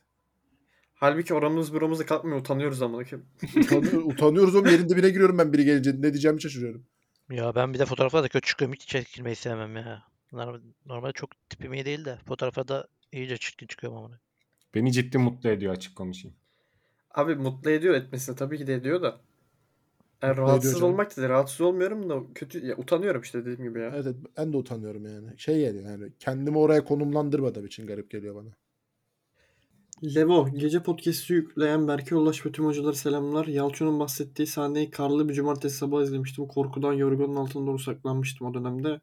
[1.03, 2.97] Halbuki oramız buramızı kalkmıyor utanıyoruz ama.
[3.57, 5.91] Utanıyor, utanıyoruz oğlum yerin dibine giriyorum ben biri gelince.
[5.91, 6.85] Ne diyeceğimi şaşırıyorum.
[7.29, 8.73] Ya ben bir de fotoğraflarda kötü çıkıyorum.
[8.73, 10.03] Hiç çekilmeyi sevmem ya.
[10.31, 14.19] Normal- Normalde çok tipim iyi değil de fotoğrafa da iyice çirkin çıkıyorum ama.
[14.75, 16.37] Beni ciddi mutlu ediyor açık konuşayım.
[17.11, 19.19] Abi mutlu ediyor etmesine tabii ki de ediyor da.
[20.21, 23.63] Yani Mutlu rahatsız ediyor olmak da değil, rahatsız olmuyorum da kötü ya utanıyorum işte dediğim
[23.63, 23.91] gibi ya.
[23.95, 25.39] Evet, evet, ben de utanıyorum yani.
[25.39, 28.49] Şey geliyor yani kendimi oraya konumlandırmadığım için garip geliyor bana.
[30.03, 33.45] Levo, gece podcast'i yükleyen Berke Ulaş ve tüm hocalara selamlar.
[33.45, 36.47] Yalçın'ın bahsettiği sahneyi karlı bir cumartesi sabah izlemiştim.
[36.47, 39.01] Korkudan yorganın altına doğru saklanmıştım o dönemde.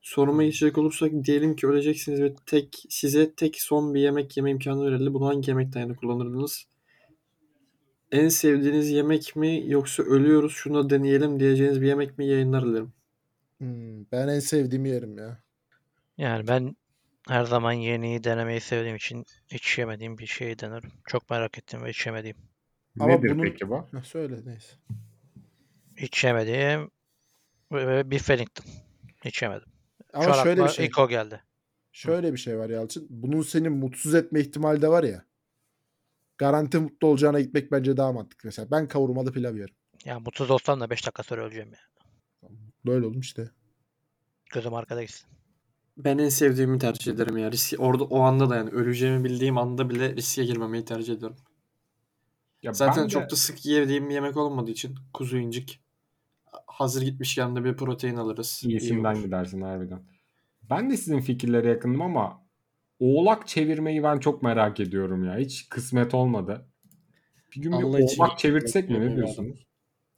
[0.00, 4.86] Soruma geçecek olursak diyelim ki öleceksiniz ve tek size tek son bir yemek yeme imkanı
[4.86, 5.14] verildi.
[5.14, 6.68] Bunu hangi yemekten yana kullanırdınız?
[8.12, 12.92] En sevdiğiniz yemek mi yoksa ölüyoruz şunu da deneyelim diyeceğiniz bir yemek mi yayınlar dilerim.
[13.58, 15.42] Hmm, ben en sevdiğim yerim ya.
[16.18, 16.76] Yani ben
[17.28, 20.90] her zaman yeniyi denemeyi sevdiğim için hiç yemediğim bir şeyi denerim.
[21.06, 22.36] Çok merak ettim ve hiç yemediğim.
[23.00, 23.86] Ama Nedir bunun- peki bu?
[23.92, 24.76] Heh, söyle neyse.
[25.96, 26.90] Hiç yemediğim
[27.72, 28.64] ve Beef Wellington.
[29.24, 29.68] Hiç yemedim.
[30.12, 30.86] Ama an şöyle bir şey.
[30.86, 31.42] ilk o geldi.
[31.92, 33.06] Şöyle bir şey var Yalçın.
[33.10, 35.24] Bunun seni mutsuz etme ihtimali de var ya.
[36.38, 38.46] Garanti mutlu olacağına gitmek bence daha mantıklı.
[38.46, 39.74] Mesela ben kavurmalı pilav yerim.
[40.04, 42.08] Ya mutsuz olsam da 5 dakika sonra öleceğim ya.
[42.86, 43.50] Böyle olmuş işte.
[44.52, 45.37] Gözüm arkada gitsin.
[45.98, 47.52] Ben en sevdiğimi tercih ederim ya.
[47.52, 51.36] Riski, orada o anda da yani öleceğimi bildiğim anda bile riske girmemeyi tercih ederim.
[52.62, 55.80] Ya Zaten de- çok da sık yediğim bir yemek olmadığı için kuzu incik.
[56.66, 58.60] Hazır gitmişken de bir protein alırız.
[58.64, 59.24] İyi İyisinden olur.
[59.24, 60.02] gidersin harbiden.
[60.70, 62.46] Ben de sizin fikirlere yakınım ama
[62.98, 65.38] oğlak çevirmeyi ben çok merak ediyorum ya.
[65.38, 66.68] Hiç kısmet olmadı.
[67.56, 69.00] Bir gün bir Allah için oğlak çevirsek mi?
[69.00, 69.66] Ne diyorsunuz?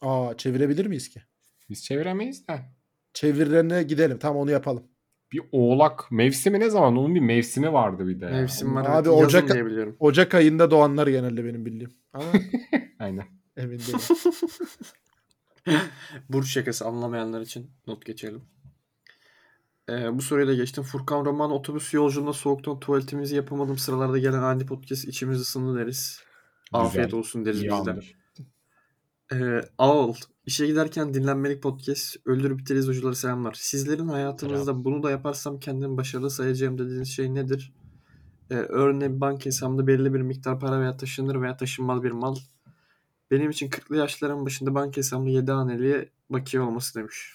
[0.00, 1.22] Aa çevirebilir miyiz ki?
[1.68, 2.60] Biz çeviremeyiz de.
[3.14, 4.18] Çevirene gidelim.
[4.18, 4.84] Tam onu yapalım.
[5.32, 6.96] Bir oğlak mevsimi ne zaman?
[6.96, 8.26] Onun bir mevsimi vardı bir de.
[8.30, 8.86] Mevsim var.
[8.88, 9.50] Abi Ocak
[10.00, 11.92] Ocak- ayında doğanlar genelde benim bildiğim.
[12.12, 12.24] Ama
[12.98, 13.24] Aynen.
[13.56, 13.98] emin değilim.
[16.28, 18.42] Burç şakası anlamayanlar için not geçelim.
[19.90, 20.84] Ee, bu soruyu da geçtim.
[20.84, 23.78] Furkan Roman otobüs yolculuğunda soğuktan tuvaletimizi yapamadım.
[23.78, 26.20] Sıralarda gelen ani podcast içimiz ısındı deriz.
[26.72, 27.18] Afiyet Güzel.
[27.18, 27.90] olsun deriz İyi biz de.
[27.90, 28.14] andır.
[29.32, 30.14] Ee, Ağol.
[30.46, 32.16] İşe giderken dinlenmelik podcast.
[32.26, 33.52] Öldürüp biteriz hocalara selamlar.
[33.54, 37.72] Sizlerin hayatınızda bunu da yaparsam kendimi başarılı sayacağım dediğiniz şey nedir?
[38.50, 42.36] Ee, örneğin banka hesabımda belli bir miktar para veya taşınır veya taşınmaz bir mal.
[43.30, 47.34] Benim için 40'lı yaşların başında banka hesabımda 7 haneli bakiye olması demiş.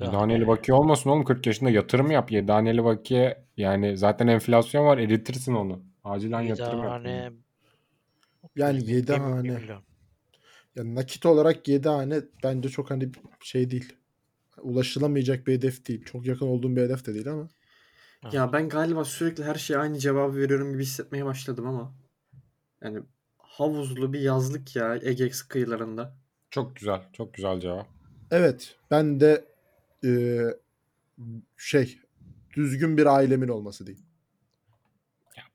[0.00, 2.30] Daneli bakiye olmasın oğlum 40 yaşında yatırım yap.
[2.30, 5.82] Daneli bakiye yani zaten enflasyon var eritirsin onu.
[6.04, 6.92] Acilen yatırım yap.
[8.56, 9.60] Yani bir- 7 bir- bir hane.
[10.76, 10.88] Milyon.
[10.88, 13.10] Ya nakit olarak 7 hane bence çok hani
[13.40, 13.92] şey değil.
[14.62, 16.04] Ulaşılamayacak bir hedef değil.
[16.04, 17.48] Çok yakın olduğum bir hedef de değil ama.
[18.32, 21.94] Ya ben galiba sürekli her şeye aynı cevabı veriyorum gibi hissetmeye başladım ama.
[22.82, 23.02] Yani
[23.38, 26.16] havuzlu bir yazlık ya Ege kıyılarında.
[26.50, 27.02] Çok güzel.
[27.12, 27.86] Çok güzel cevap.
[28.30, 28.76] Evet.
[28.90, 29.44] Ben de
[30.04, 30.40] e,
[31.56, 31.98] şey
[32.56, 34.05] düzgün bir ailemin olması değil.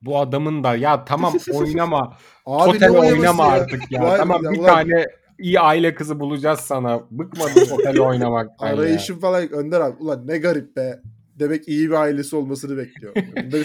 [0.02, 2.18] Bu adamın da ya tamam oynama.
[2.46, 3.50] Abi oynaması oynama ya?
[3.52, 4.02] artık ya.
[4.04, 5.06] Vay tamam ya, bir ulan tane
[5.40, 7.02] iyi aile kızı bulacağız sana.
[7.12, 8.74] Bıkmadım Total oynamaktan ya.
[8.74, 9.96] Arayışım falan Önder abi.
[10.00, 11.00] Ulan ne garip be.
[11.40, 13.14] Demek iyi bir ailesi olmasını bekliyor.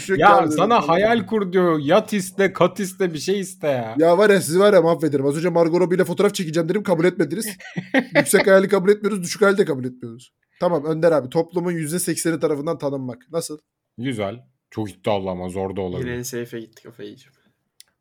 [0.01, 0.53] Şey Ya abi.
[0.53, 1.79] sana hayal kur diyor.
[1.79, 3.95] Yat iste, kat iste bir şey iste ya.
[3.99, 5.27] Ya var ya sizi var ya mahvederim.
[5.27, 7.47] Az önce Margot Robbie ile fotoğraf çekeceğim dedim kabul etmediniz.
[8.17, 9.23] Yüksek hayali kabul etmiyoruz.
[9.23, 10.33] Düşük hayali de kabul etmiyoruz.
[10.61, 13.19] Tamam Önder abi toplumun %80'i tarafından tanınmak.
[13.33, 13.59] Nasıl?
[13.99, 14.41] Güzel.
[14.77, 16.11] Çok iddialı ama zor da olabilir.
[16.11, 17.35] Yine safe'e gittik kafayı yiyeceğim.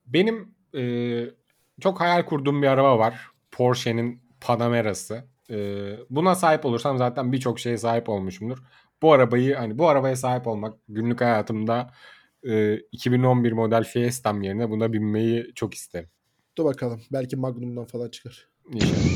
[0.05, 0.83] Benim e,
[1.81, 3.27] çok hayal kurduğum bir araba var.
[3.51, 5.23] Porsche'nin Panamera'sı.
[5.49, 5.57] E,
[6.09, 8.57] buna sahip olursam zaten birçok şeye sahip olmuşumdur.
[9.01, 11.93] Bu arabayı hani bu arabaya sahip olmak günlük hayatımda
[12.43, 16.09] e, 2011 model Fiesta'm yerine buna binmeyi çok isterim.
[16.57, 17.01] Dur bakalım.
[17.11, 18.47] Belki Magnum'dan falan çıkar.
[18.73, 18.95] İnşallah.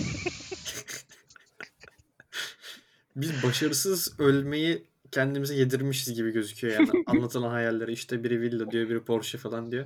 [3.16, 6.90] Biz başarısız ölmeyi kendimize yedirmişiz gibi gözüküyor yani.
[7.06, 9.86] Anlatılan hayalleri işte biri villa diyor biri Porsche falan diyor.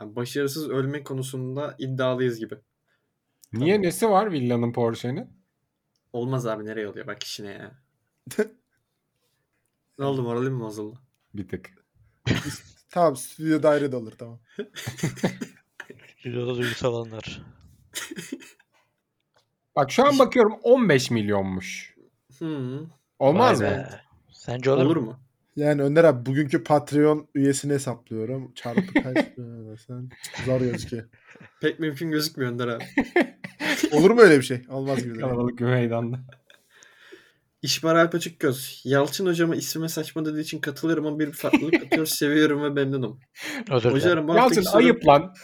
[0.00, 2.54] Yani başarısız ölme konusunda iddialıyız gibi.
[3.52, 5.30] Niye nesi var villanın Porsche'nin?
[6.12, 7.72] Olmaz abi nereye oluyor bak işine ya.
[9.98, 10.98] ne oldu moralim mi bozuldu?
[11.34, 11.70] Bir tık.
[12.90, 14.40] Tamam stüdyo daire de olur tamam.
[16.18, 17.42] Stüdyoda duygusal alanlar.
[19.76, 21.96] Bak şu an bakıyorum 15 milyonmuş.
[22.38, 22.78] Hmm.
[23.18, 23.88] Olmaz Vay mı?
[24.48, 25.02] Sence olur, Olur mu?
[25.06, 25.20] mu?
[25.56, 28.52] Yani Önder abi bugünkü Patreon üyesini hesaplıyorum.
[28.54, 29.16] Çarpı kaç?
[29.86, 30.08] sen
[30.46, 31.04] zor gözüküyor.
[31.60, 32.84] Pek mümkün gözükmüyor Önder abi.
[33.92, 34.62] Olur mu öyle bir şey?
[34.68, 35.18] Olmaz gibi.
[35.20, 36.18] Kalabalık bir meydanda.
[37.62, 38.82] İşbar Alp Açıkgöz.
[38.84, 42.06] Yalçın hocama ismime saçma dediği için katılıyorum ama bir farklılık katıyor.
[42.06, 43.20] Seviyorum ve memnunum.
[43.70, 44.24] Özür dilerim.
[44.24, 45.34] Hocam Yalçın sorum- ayıp lan.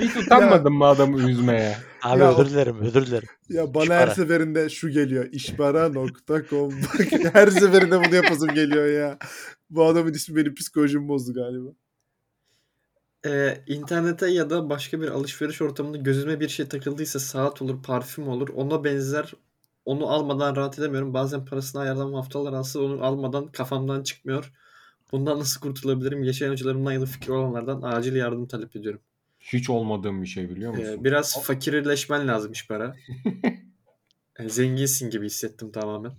[0.00, 1.76] Hiç utanmadın mı adamı üzmeye?
[2.02, 3.28] Abi Ya- özür dilerim, özür dilerim.
[3.48, 4.00] Ya bana İşbara.
[4.00, 5.28] her seferinde şu geliyor.
[5.32, 6.70] İşbara.com
[7.32, 9.18] Her seferinde bunu yapasım geliyor ya.
[9.70, 11.68] Bu adamın ismi benim psikolojimi bozdu galiba.
[13.26, 18.28] Ee, internete ya da başka bir alışveriş ortamında gözüme bir şey takıldıysa saat olur, parfüm
[18.28, 18.48] olur.
[18.48, 19.32] Ona benzer
[19.84, 21.14] onu almadan rahat edemiyorum.
[21.14, 24.52] Bazen parasını ayarlamam haftalar alsa onu almadan kafamdan çıkmıyor.
[25.12, 26.24] Bundan nasıl kurtulabilirim?
[26.24, 29.00] Yaşayan hocalarımdan ya da fikir olanlardan acil yardım talep ediyorum.
[29.52, 30.98] Hiç olmadığım bir şey biliyor musun?
[31.00, 32.96] Ee, biraz fakirleşmen lazımmış para.
[34.38, 36.12] Yani zenginsin gibi hissettim tamamen.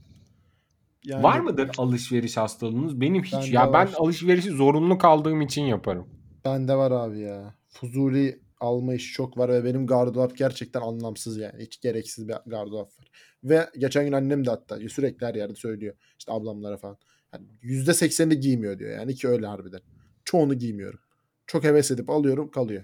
[1.05, 3.01] Yani Var mıdır alışveriş hastalığınız?
[3.01, 3.33] Benim hiç.
[3.33, 3.93] Bende ya ben var.
[3.97, 6.07] alışverişi zorunlu kaldığım için yaparım.
[6.45, 7.55] Bende var abi ya.
[7.67, 11.63] Fuzuli alma işi çok var ve benim gardırop gerçekten anlamsız yani.
[11.63, 13.11] Hiç gereksiz bir gardırop var.
[13.43, 15.95] Ve geçen gün annem de hatta sürekli her yerde söylüyor.
[16.19, 16.97] İşte ablamlara falan.
[17.33, 19.81] Yani %80'ini giymiyor diyor yani ki öyle harbiden.
[20.25, 20.99] Çoğunu giymiyorum.
[21.47, 22.83] Çok heves edip alıyorum kalıyor.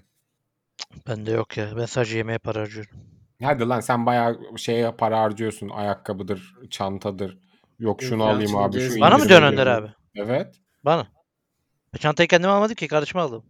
[1.08, 1.76] Bende yok ya.
[1.76, 2.92] Ben sadece yemeğe para harcıyorum.
[3.42, 5.68] Hadi lan sen bayağı şeye para harcıyorsun.
[5.68, 7.38] Ayakkabıdır, çantadır.
[7.78, 8.80] Yok şunu Yok, alayım abi.
[8.80, 9.88] Şu Bana mı indirime diyorsun Önder abi?
[10.14, 10.54] Evet.
[10.84, 11.06] Bana.
[11.94, 12.88] E, çantayı kendim almadım ki.
[12.88, 13.44] Kardeşime aldım.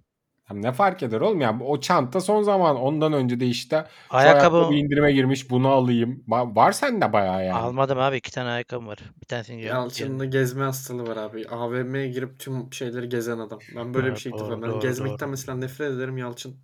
[0.50, 1.58] Ya ne fark eder oğlum ya?
[1.60, 6.24] O çanta son zaman ondan önce de işte şu Ayakkabı ayakkabı indirime girmiş bunu alayım.
[6.28, 7.58] Ba- var sende bayağı yani.
[7.58, 8.16] almadım abi.
[8.16, 8.98] iki tane ayakkabım var.
[9.20, 9.82] Bir tanesini giyiyorum.
[9.82, 11.48] Yalçın'da gezme hastalığı var abi.
[11.48, 13.58] AVM'ye girip tüm şeyleri gezen adam.
[13.76, 15.30] Ben böyle bir Evet, şey doğru, doğru, gezmekten doğru.
[15.30, 16.56] mesela nefret ederim Yalçın.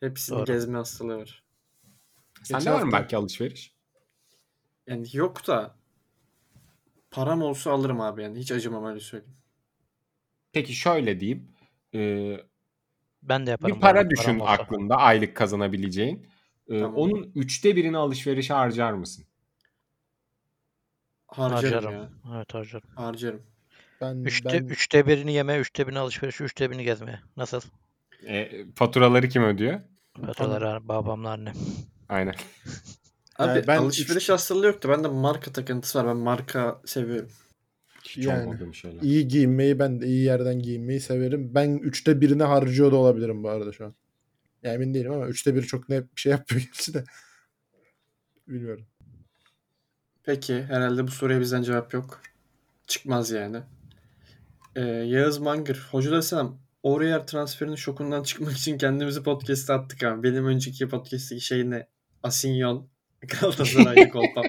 [0.00, 0.44] Hepsinin Doğru.
[0.46, 1.44] gezme hastalığı var.
[2.42, 3.74] Sende Geçen var mı belki alışveriş?
[4.86, 5.74] Yani yok da
[7.10, 8.38] param olsa alırım abi yani.
[8.38, 9.36] Hiç acımam öyle söyleyeyim.
[10.52, 11.48] Peki şöyle diyeyim.
[11.94, 12.36] Ee,
[13.22, 13.76] Ben de yaparım.
[13.76, 14.52] bir para düşün param olsa.
[14.52, 16.26] aklında aylık kazanabileceğin.
[16.68, 16.96] Ee, Tamam.
[16.96, 19.24] Onun üçte birini alışverişe harcar mısın?
[21.26, 21.92] Harcarım Harcarım.
[21.92, 22.10] ya.
[22.36, 22.90] Evet harcarım.
[22.96, 23.42] Harcarım.
[24.00, 27.20] Ben, Üçte, ben üçte birini yeme, üçte birini alışveriş, üçte birini gezmeye.
[27.36, 27.60] Nasıl?
[28.26, 29.80] E, faturaları kim ödüyor?
[30.26, 31.54] Faturaları babamla annem.
[32.08, 32.34] Aynen.
[33.38, 36.06] Abi Yani ben alışveriş üç- hastalığı yok da bende marka takıntısı var.
[36.06, 37.30] Ben marka seviyorum.
[38.04, 38.74] Hiç Yani.
[38.74, 39.02] şeyler.
[39.02, 41.54] iyi giyinmeyi ben de iyi yerden giyinmeyi severim.
[41.54, 43.94] Ben üçte birini harcıyor da olabilirim bu arada şu an.
[44.62, 47.04] Yani emin değilim ama üçte biri çok net bir şey yapmıyor gerçi de.
[48.48, 48.86] Bilmiyorum.
[50.24, 52.20] Peki herhalde bu soruya bizden cevap yok.
[52.86, 53.60] Çıkmaz yani.
[54.76, 55.88] Ee, Yağız Mangır.
[55.90, 56.58] Hocalar selam.
[56.88, 60.22] Oraya transferinin şokundan çıkmak için kendimizi podcast'e attık abi.
[60.22, 61.86] Benim önceki podcast'teki şey ne?
[62.22, 62.88] Asinyon.
[63.40, 64.44] Galatasaraylı kolpam.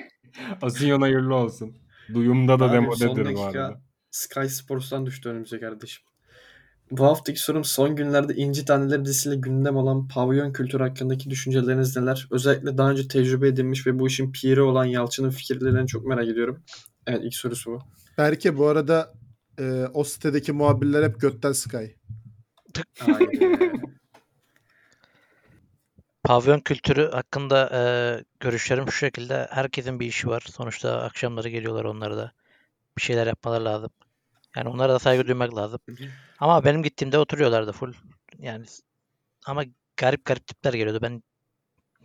[0.62, 1.78] Asinyon hayırlı olsun.
[2.14, 3.82] Duyumda da Abi, demodedir bu arada.
[4.12, 6.04] Sky Sports'tan düştü önümüze kardeşim.
[6.92, 12.28] Bu haftaki sorum son günlerde İnci Taneleri dizisiyle gündem olan pavyon kültürü hakkındaki düşünceleriniz neler?
[12.32, 16.64] Özellikle daha önce tecrübe edinmiş ve bu işin piri olan Yalçın'ın fikirlerini çok merak ediyorum.
[17.08, 17.80] Evet ilk sorusu bu.
[18.18, 19.14] Berke bu arada
[19.60, 21.86] e, o sitedeki muhabirler hep götten Sky.
[23.00, 23.30] Hayır.
[26.24, 27.82] Pavyon kültürü hakkında e,
[28.40, 29.48] görüşlerim şu şekilde.
[29.52, 30.44] Herkesin bir işi var.
[30.52, 32.32] Sonuçta akşamları geliyorlar onlara da.
[32.98, 33.90] Bir şeyler yapmaları lazım.
[34.56, 35.80] Yani onlara da saygı duymak lazım.
[36.40, 37.94] Ama benim gittiğimde oturuyorlardı full.
[38.40, 38.66] Yani
[39.46, 39.64] ama
[39.98, 41.00] garip garip tipler geliyordu.
[41.02, 41.24] Ben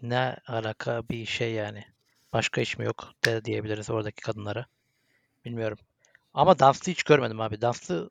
[0.03, 1.85] ne alaka bir şey yani.
[2.33, 4.67] Başka iş mi yok de diyebiliriz oradaki kadınlara.
[5.45, 5.79] Bilmiyorum.
[6.35, 7.61] Ama danslı hiç görmedim abi.
[7.61, 8.11] Danslı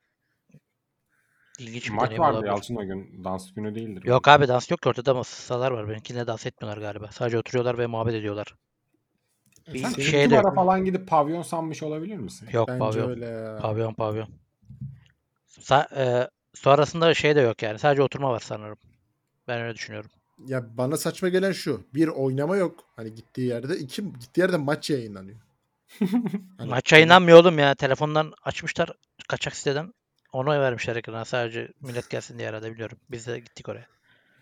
[1.59, 2.51] ilginç bir Maç deneyim vardı olabilir.
[2.51, 3.23] Yalçın o gün.
[3.23, 4.03] Dans günü değildir.
[4.05, 5.89] Yok abi dans yok ki ortada masalar var.
[5.89, 7.07] Benimkinde dans etmiyorlar galiba.
[7.11, 8.55] Sadece oturuyorlar ve muhabbet ediyorlar.
[9.73, 12.49] Bir Sen şey de falan gidip pavyon sanmış olabilir misin?
[12.51, 13.09] Yok Bence pavyon.
[13.09, 13.57] öyle ya.
[13.61, 14.27] Pavyon pavyon.
[15.49, 17.79] Sa- e, sonrasında şey de yok yani.
[17.79, 18.77] Sadece oturma var sanırım.
[19.47, 20.09] Ben öyle düşünüyorum.
[20.47, 21.83] Ya bana saçma gelen şu.
[21.93, 22.79] Bir oynama yok.
[22.95, 23.77] Hani gittiği yerde.
[23.77, 25.39] iki gittiği yerde maç yayınlanıyor.
[26.57, 27.75] Hani- Maç yayınlanmıyor oğlum ya.
[27.75, 28.91] Telefondan açmışlar
[29.27, 29.93] kaçak siteden.
[30.33, 31.25] Onu vermişler ekrana.
[31.25, 32.97] Sadece millet gelsin diye herhalde biliyorum.
[33.11, 33.87] Biz de gittik oraya.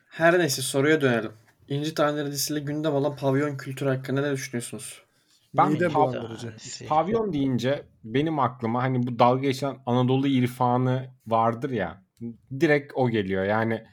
[0.10, 1.32] Her neyse soruya dönelim.
[1.68, 5.04] İnci Taneleri dizisiyle gündem olan pavyon kültürü hakkında ne düşünüyorsunuz?
[5.54, 6.48] Ben Mide pav- bulandırıcı.
[6.48, 6.86] Tanesi.
[6.88, 12.04] Pavyon deyince benim aklıma hani bu dalga geçen Anadolu irfanı vardır ya.
[12.60, 13.46] Direkt o geliyor.
[13.46, 13.84] Yani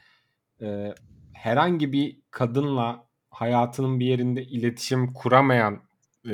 [0.61, 0.93] e,
[1.33, 5.83] herhangi bir kadınla hayatının bir yerinde iletişim kuramayan
[6.29, 6.33] e,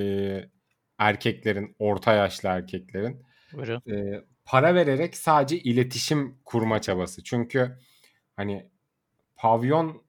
[0.97, 3.82] erkeklerin, orta yaşlı erkeklerin Buyurun.
[3.91, 7.24] e, para vererek sadece iletişim kurma çabası.
[7.24, 7.80] Çünkü
[8.36, 8.70] hani
[9.36, 10.04] pavyon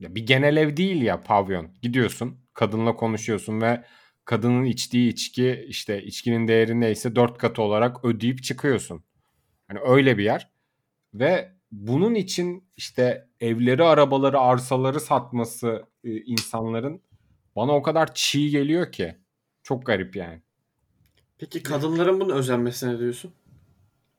[0.00, 1.70] ya bir genel ev değil ya pavyon.
[1.82, 3.84] Gidiyorsun, kadınla konuşuyorsun ve
[4.24, 9.04] kadının içtiği içki işte içkinin değeri neyse dört katı olarak ödeyip çıkıyorsun.
[9.68, 10.50] Hani öyle bir yer.
[11.14, 17.02] Ve bunun için işte evleri, arabaları, arsaları satması insanların
[17.56, 19.16] bana o kadar çiğ geliyor ki.
[19.62, 20.42] Çok garip yani.
[21.38, 23.32] Peki kadınların bunu özenmesine ne diyorsun?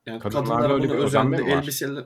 [0.05, 1.49] Yani Kadınlarda kadınlar öyle bunu bir özenme özendi.
[1.51, 1.61] mi var?
[1.61, 2.05] Elbiseler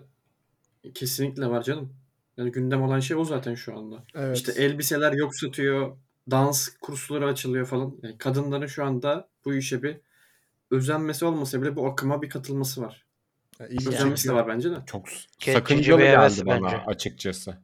[0.93, 1.93] kesinlikle var canım.
[2.38, 4.04] Yani gündem olan şey o zaten şu anda.
[4.15, 4.38] Evet.
[4.38, 5.97] İşte elbiseler yok satıyor.
[6.32, 7.95] Dans kursları açılıyor falan.
[8.04, 9.97] Yani kadınların şu anda bu işe bir
[10.71, 13.06] özenmesi olmasa bile bu akıma bir katılması var.
[13.60, 14.36] Ya ilgi Özenmesi de çekiyor.
[14.36, 14.76] var bence de.
[14.86, 16.78] Çok Geçici sakıncalı bir heves geldi bana bence.
[16.78, 17.58] açıkçası.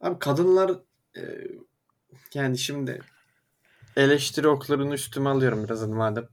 [0.00, 0.70] Abi kadınlar
[1.16, 1.22] e,
[2.34, 3.00] yani şimdi
[4.00, 6.28] eleştiri oklarını üstüme alıyorum biraz madem.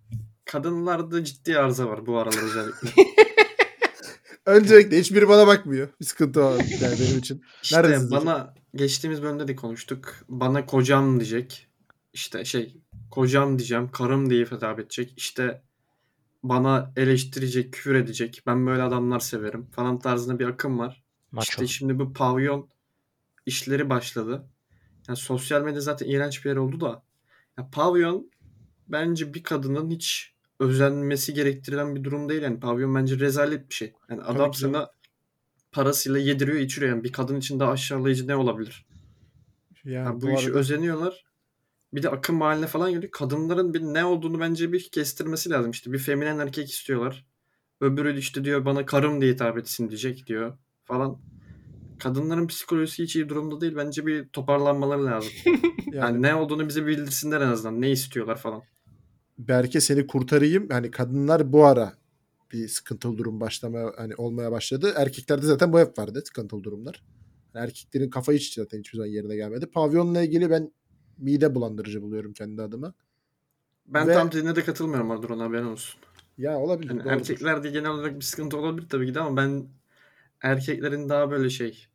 [0.46, 2.90] Kadınlarda ciddi arıza var bu aralar özellikle.
[4.46, 5.90] Öncelikle hiçbiri bana bakmıyor.
[6.00, 7.42] Bir sıkıntı var yani benim için.
[7.64, 10.16] İşte bana geçtiğimiz bölümde de konuştuk.
[10.30, 11.68] Bana kocam diyecek.
[12.14, 12.78] İşte şey
[13.12, 13.92] kocam diyeceğim.
[13.92, 15.14] Karım diye hitap edecek.
[15.18, 15.62] İşte
[16.44, 18.44] bana eleştirecek, küfür edecek.
[18.46, 21.04] Ben böyle adamlar severim falan tarzında bir akım var.
[21.32, 21.52] Maço.
[21.52, 22.70] İşte şimdi bu pavyon
[23.46, 24.50] işleri başladı.
[25.08, 27.04] Yani sosyal medya zaten iğrenç bir yer oldu da.
[27.58, 28.32] Ya pavyon
[28.88, 32.42] bence bir kadının hiç özenmesi gerektirilen bir durum değil.
[32.42, 33.94] Yani pavyon bence rezalet bir şey.
[34.10, 34.92] Yani Tabii adam ki sana
[35.72, 36.92] parasıyla yediriyor içiriyor.
[36.92, 38.86] Yani bir kadın için daha aşağılayıcı ne olabilir?
[39.84, 41.26] Yani Yani bu, bu işi arada- özeniyorlar.
[41.94, 43.12] Bir de akım haline falan geliyor.
[43.12, 45.72] Kadınların bir ne olduğunu bence bir kestirmesi lazım.
[45.72, 47.26] İşte bir feminen erkek istiyorlar.
[47.82, 51.18] Öbürü işte diyor bana karım diye hitap etsin diyecek diyor falan.
[52.00, 53.76] Kadınların psikolojisi hiç iyi durumda değil.
[53.76, 55.32] Bence bir toparlanmaları lazım.
[55.46, 57.82] yani Yani ne olduğunu bize bildirsinler en azından.
[57.82, 58.62] Ne istiyorlar falan.
[59.38, 60.70] Berke seni kurtarayım.
[60.70, 61.94] Hani kadınlar bu ara
[62.54, 64.94] bir sıkıntılı durum başlamaya hani olmaya başladı.
[64.96, 67.04] Erkeklerde zaten bu hep vardı sıkıntılı durumlar.
[67.54, 69.66] Yani erkeklerin kafa hiç zaten hiçbir zaman yerine gelmedi.
[69.66, 70.72] Pavyonla ilgili ben
[71.18, 72.94] mide bulandırıcı buluyorum kendi adıma.
[73.88, 76.00] Ben Ve- tam dediğine de katılmıyorum Ardur ona haberin olsun.
[76.38, 76.90] Ya olabilir.
[76.90, 77.16] Yani doğrudur.
[77.20, 79.68] erkeklerde genel olarak bir sıkıntı olabilir tabii ki de ama ben
[80.42, 81.88] erkeklerin daha böyle şey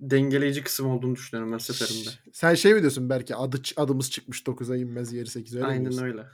[0.00, 2.08] dengeleyici kısım olduğunu düşünüyorum ben seferinde.
[2.32, 5.98] Sen şey mi diyorsun belki adı adımız çıkmış 9'a inmez yeri 8 öyle mi Aynen
[6.02, 6.26] öyle.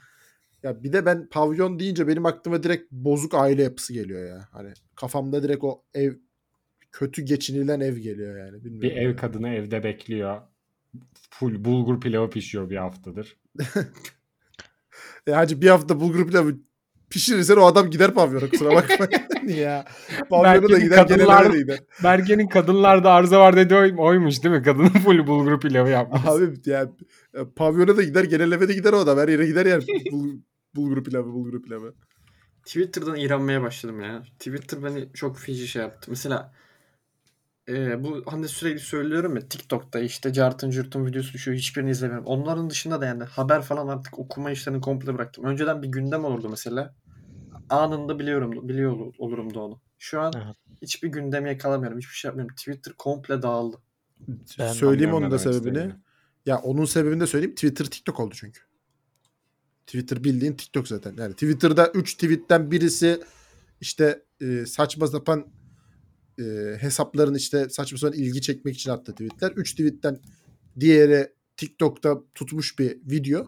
[0.62, 4.48] Ya bir de ben pavyon deyince benim aklıma direkt bozuk aile yapısı geliyor ya.
[4.52, 6.12] Hani kafamda direkt o ev
[6.92, 8.64] kötü geçinilen ev geliyor yani.
[8.64, 9.16] Bilmiyorum Bir ev yani.
[9.16, 10.42] kadını evde bekliyor.
[11.30, 13.36] Full bulgur pilavı pişiyor bir haftadır.
[15.26, 16.56] E hacı bir hafta bulgur pilavı
[17.10, 19.06] pişirirsen o adam gider pavyona kusura bakma.
[19.52, 19.84] ya.
[20.30, 21.78] Pavyona da gider kadınlar- genelde de gider.
[22.04, 24.62] Berge'nin kadınlarda arıza var dedi oy- oymuş değil mi?
[24.62, 26.20] Kadının full bulgur pilavı yapmış.
[26.26, 26.92] Abi ya
[27.34, 29.18] e, pavyona da gider genelleme de gider o adam.
[29.18, 29.84] Her yere gider yani.
[30.12, 30.28] Bul,
[30.74, 31.94] bulgur pilavı bulgur pilavı.
[32.64, 34.22] Twitter'dan iğrenmeye başladım ya.
[34.38, 36.10] Twitter beni çok feci şey yaptı.
[36.10, 36.52] Mesela
[37.70, 42.26] e, bu hani sürekli söylüyorum ya TikTok'ta işte cartın cürtün videosu düşüyor hiçbirini izlemiyorum.
[42.26, 45.44] Onların dışında da yani haber falan artık okuma işlerini komple bıraktım.
[45.44, 46.94] Önceden bir gündem olurdu mesela.
[47.70, 49.80] Anında biliyorum biliyor ol- olurum da onu.
[49.98, 50.56] Şu an Evet.
[50.82, 51.98] hiçbir gündem yakalamıyorum.
[51.98, 52.54] Hiçbir şey yapmıyorum.
[52.56, 53.76] Twitter komple dağıldı.
[54.58, 55.94] Ben Söyleyeyim onun da sebebini.
[56.46, 57.54] Ya onun sebebini de söyleyeyim.
[57.54, 58.60] Twitter TikTok oldu çünkü.
[59.86, 61.14] Twitter bildiğin TikTok zaten.
[61.18, 63.20] Yani Twitter'da 3 tweetten birisi
[63.80, 65.46] işte e, saçma sapan
[66.40, 69.50] e, hesapların işte saçma sapan ilgi çekmek için attığı tweetler.
[69.50, 70.18] 3 tweetten
[70.80, 73.46] diğeri TikTok'ta tutmuş bir video.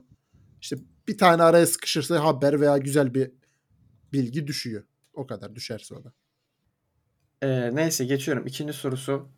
[0.60, 0.76] İşte
[1.08, 3.30] bir tane araya sıkışırsa haber veya güzel bir
[4.12, 4.84] bilgi düşüyor.
[5.14, 6.12] O kadar düşerse o da.
[7.42, 8.46] Ee, neyse geçiyorum.
[8.46, 9.28] İkinci sorusu.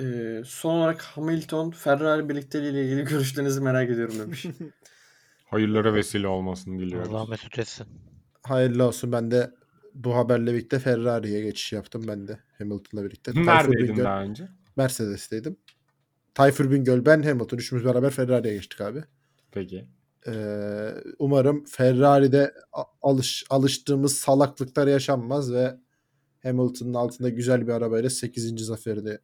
[0.00, 4.46] Ee, son olarak Hamilton Ferrari birlikteliği ile ilgili görüşlerinizi merak ediyorum demiş.
[5.44, 7.14] Hayırlara vesile olmasını diliyoruz.
[7.14, 7.86] Allah mesut etsin.
[8.42, 9.12] Hayırlı olsun.
[9.12, 9.50] Ben de
[9.94, 13.32] bu haberle birlikte Ferrari'ye geçiş yaptım ben de Hamilton'la birlikte.
[13.34, 14.48] Neredeydin Bingöl- daha önce?
[14.76, 15.56] Mercedes'teydim.
[16.34, 19.04] Tayfur Bingöl, ben Hamilton üçümüz beraber Ferrari'ye geçtik abi.
[19.52, 19.88] Peki.
[20.26, 22.54] Ee, umarım Ferrari'de
[23.02, 25.76] alış, alıştığımız salaklıklar yaşanmaz ve
[26.42, 28.64] Hamilton'ın altında güzel bir arabayla 8.
[28.64, 29.18] zaferini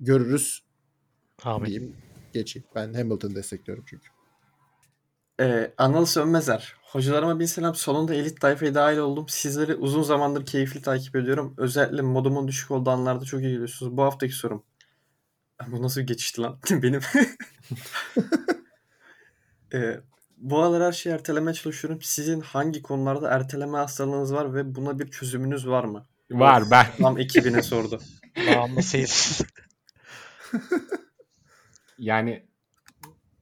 [0.00, 0.64] görürüz
[1.42, 1.66] Amin.
[1.66, 1.96] diyeyim.
[2.32, 2.68] Geçeyim.
[2.74, 4.08] Ben Hamilton'ı destekliyorum çünkü.
[5.40, 6.74] Ee, Anıl Sönmezer.
[6.82, 7.74] Hocalarıma bir selam.
[7.74, 9.28] Sonunda elit tayfaya dahil oldum.
[9.28, 11.54] Sizleri uzun zamandır keyifli takip ediyorum.
[11.56, 13.96] Özellikle modumun düşük olduğu anlarda çok iyi geliyorsunuz.
[13.96, 14.62] Bu haftaki sorum.
[15.66, 16.58] Bu nasıl bir geçişti lan?
[16.70, 17.00] Benim.
[19.74, 20.00] Ee,
[20.36, 22.02] bu aralar her şeyi ertelemeye çalışıyorum.
[22.02, 26.06] Sizin hangi konularda erteleme hastalığınız var ve buna bir çözümünüz var mı?
[26.30, 26.86] Var ben.
[26.98, 28.00] Tam ekibine sordu.
[28.54, 29.40] Bağımlısıyız.
[31.98, 32.46] Yani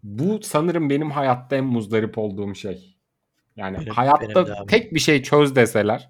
[0.05, 2.97] bu sanırım benim hayatta en muzdarip olduğum şey.
[3.57, 6.09] Yani Benim- hayatta benim tek bir şey çöz deseler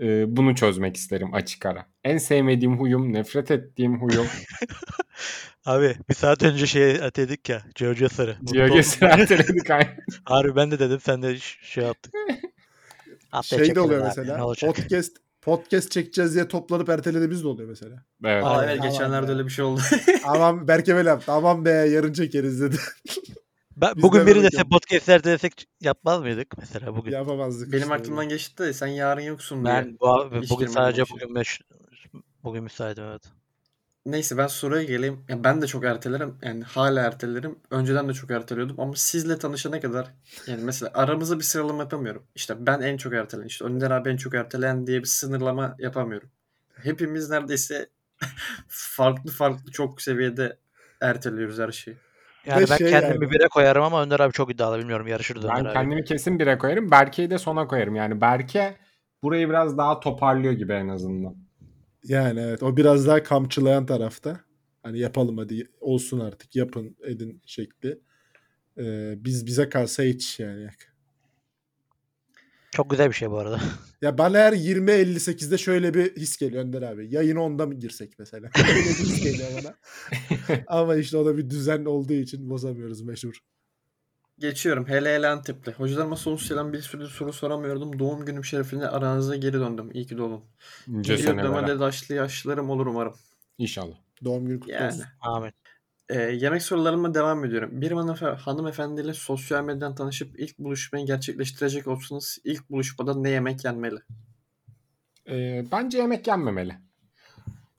[0.00, 1.86] e, bunu çözmek isterim açık ara.
[2.04, 4.26] En sevmediğim huyum, nefret ettiğim huyum.
[5.64, 7.62] Abi bir saat önce şey atedik ya.
[7.74, 8.36] Georgia Sarı.
[8.46, 9.96] Diyogesi erteledik aynen.
[10.24, 12.14] Harbi ben de dedim sen de şey yaptık.
[13.42, 14.38] Şey de oluyor abi, mesela.
[14.38, 18.04] Podcast podcast çekeceğiz diye toplanıp ertelediğimiz de oluyor mesela.
[18.24, 18.44] Evet.
[18.44, 19.32] Aa, evet, geçenlerde be.
[19.32, 19.80] öyle bir şey oldu.
[20.24, 21.32] Aman Berke yaptı.
[21.32, 22.76] Aman be yarın çekeriz dedi.
[23.76, 27.12] Ben, Biz bugün de biri dese podcastler desek yapmaz mıydık mesela bugün?
[27.12, 27.72] Yapamazdık.
[27.72, 27.94] Benim işte.
[27.94, 29.74] aklımdan geçti de sen yarın yoksun diye.
[29.74, 31.60] ben bu, bugün sadece bugün meş,
[32.44, 33.22] bugün müsaitim evet.
[34.06, 35.24] Neyse ben soruya geleyim.
[35.28, 36.34] Ya ben de çok ertelerim.
[36.42, 37.58] Yani hala ertelerim.
[37.70, 40.06] Önceden de çok erteliyordum ama sizle tanışana kadar
[40.46, 42.22] yani mesela aramızda bir sıralama yapamıyorum.
[42.34, 46.28] İşte ben en çok erteleyen, işte Önder abi en çok erteleyen diye bir sınırlama yapamıyorum.
[46.82, 47.88] Hepimiz neredeyse
[48.68, 50.56] farklı farklı çok seviyede
[51.00, 51.96] erteliyoruz her şeyi.
[52.46, 53.30] Yani ben şey kendimi yani.
[53.30, 55.72] bire koyarım ama Önder abi çok iddialı bilmiyorum yarışırdı Önder Ben abi.
[55.72, 56.90] kendimi kesin bire koyarım.
[56.90, 57.94] Berke'yi de sona koyarım.
[57.96, 58.76] Yani Berke
[59.22, 61.36] burayı biraz daha toparlıyor gibi en azından.
[62.04, 64.40] Yani evet o biraz daha kamçılayan tarafta.
[64.82, 67.98] Hani yapalım hadi olsun artık yapın edin şekli.
[68.78, 70.68] Ee, biz bize kalsa hiç yani.
[72.70, 73.60] Çok güzel bir şey bu arada.
[74.02, 77.14] Ya bana her 20-58'de şöyle bir his geliyor Önder abi.
[77.14, 78.50] Yayına onda mı girsek mesela?
[78.58, 79.74] Öyle bir his geliyor bana.
[80.66, 83.38] Ama işte o da bir düzen olduğu için bozamıyoruz meşhur.
[84.42, 84.88] Geçiyorum.
[84.88, 85.72] Hele hele Antep'te.
[85.72, 87.98] Hocalarıma sonuç gelen bir sürü soru soramıyordum.
[87.98, 89.90] Doğum günüm şerefine aranıza geri döndüm.
[89.94, 90.16] İyi ki
[91.00, 91.44] Geliyor senelere.
[91.44, 93.14] dömede daşlı yaşlarım olur umarım.
[93.58, 93.94] İnşallah.
[94.24, 94.86] Doğum günü kutlu Yani.
[94.86, 95.04] olsun.
[95.20, 95.54] Ahmet.
[96.08, 97.70] Ee, yemek sorularıma devam ediyorum.
[97.80, 103.98] Bir hanıfe- hanımefendiyle sosyal medyadan tanışıp ilk buluşmayı gerçekleştirecek olsanız ilk buluşmada ne yemek yenmeli?
[105.28, 106.74] Ee, bence yemek yenmemeli.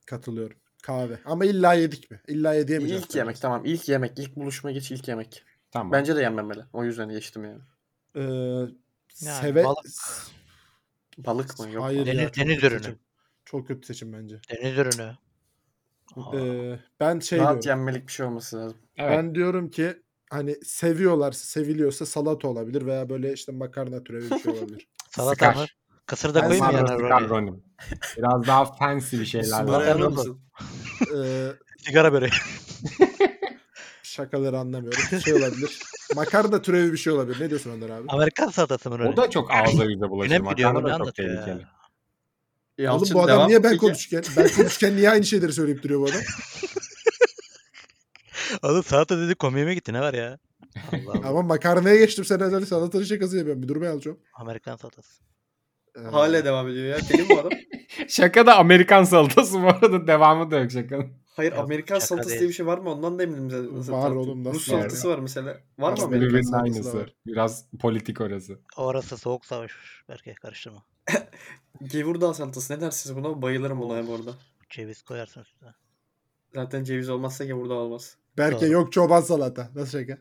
[0.05, 0.57] Katılıyorum.
[0.83, 1.19] Kahve.
[1.25, 2.21] Ama illa yedik mi?
[2.27, 3.03] İlla yediyemeyeceğiz.
[3.03, 3.65] İlk yemek tamam.
[3.65, 4.19] İlk yemek.
[4.19, 5.43] ilk buluşma geç ilk yemek.
[5.73, 5.91] Tamam.
[5.91, 6.63] Bence de yenmemeli.
[6.73, 7.61] O yüzden geçtim yani.
[8.15, 8.21] Ee,
[9.21, 9.63] Yani seve...
[9.63, 9.85] balık.
[11.17, 11.69] Balık mı?
[11.71, 11.83] Yok.
[11.83, 12.45] Hayır Deniz- ya.
[12.45, 12.95] deniz ürünü.
[13.45, 14.39] Çok kötü seçim bence.
[14.49, 15.15] Deniz ürünü.
[16.33, 17.79] Ee, ben şey Rahat diyorum.
[17.79, 18.77] yenmelik bir şey olması lazım.
[18.97, 19.11] Evet.
[19.17, 24.51] Ben diyorum ki hani seviyorlarsa, seviliyorsa salata olabilir veya böyle işte makarna türevi bir şey
[24.53, 24.87] olabilir.
[25.09, 25.65] salata mı?
[26.05, 27.57] Kısır da koyayım mı yanına.
[28.17, 29.63] Biraz daha fancy bir şeyler.
[29.63, 30.41] Makarna misin?
[31.15, 32.31] Ee, Sigara böreği.
[34.13, 35.19] şakaları anlamıyorum.
[35.19, 35.79] Şey olabilir.
[36.15, 37.41] makarna türevi bir şey olabilir.
[37.41, 38.05] Ne diyorsun Önder abi?
[38.07, 39.09] Amerikan salatası mı?
[39.13, 40.39] O da çok ağza yüze bulaşır.
[40.39, 41.45] Makarna bu ne da çok anlatıyor ya?
[41.45, 41.67] tehlikeli.
[42.77, 44.23] Yalçın, Oğlum bu adam niye ben konuşurken?
[44.37, 46.21] Ben konuşurken niye aynı şeyleri söyleyip duruyor bu adam?
[48.63, 50.39] Oğlum salata dedi komiğime gitti ne var ya?
[50.91, 51.27] Allah Allah.
[51.27, 53.61] Ama makarnaya geçtim sen özel salatanın şakası yapıyorum.
[53.63, 54.19] Bir durmaya alacağım.
[54.33, 55.23] Amerikan salatası.
[55.97, 56.97] Ee, Hala devam ediyor ya.
[57.09, 57.51] Deli bu adam.
[58.07, 61.07] Şaka da Amerikan salatası bu arada devamı da yok şakanın.
[61.35, 62.39] Hayır Yok, Amerikan salatası değil.
[62.39, 62.89] diye bir şey var mı?
[62.91, 63.49] Ondan da eminim
[63.81, 64.01] zaten.
[64.01, 65.57] Var oğlum, nasıl Rus var salatası var mesela.
[65.79, 66.41] Var mı Amerikan?
[66.41, 66.97] Salatası aynısı.
[66.99, 67.13] var.
[67.25, 68.59] Biraz politik orası.
[68.77, 69.71] Orası soğuk savaş.
[70.09, 70.83] Belki karıştırma.
[71.83, 73.41] Gevurdağ salatası ne dersiniz buna?
[73.41, 74.31] Bayılırım buna bu arada.
[74.69, 75.69] Ceviz koyarsın üstüne.
[76.53, 78.17] Zaten ceviz olmazsa gevurdağ olmaz.
[78.37, 78.71] Berke Doğru.
[78.71, 79.69] yok çoban salata.
[79.75, 80.17] Nasıl şaka?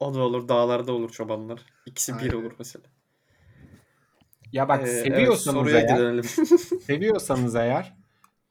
[0.00, 0.48] O da olur.
[0.48, 1.60] Dağlarda olur çobanlar.
[1.86, 2.34] İkisi bir Aynen.
[2.34, 2.84] olur mesela.
[4.52, 6.22] Ya bak Ee, evet, seviyorsanız soruya eğer,
[6.86, 7.94] seviyorsanız eğer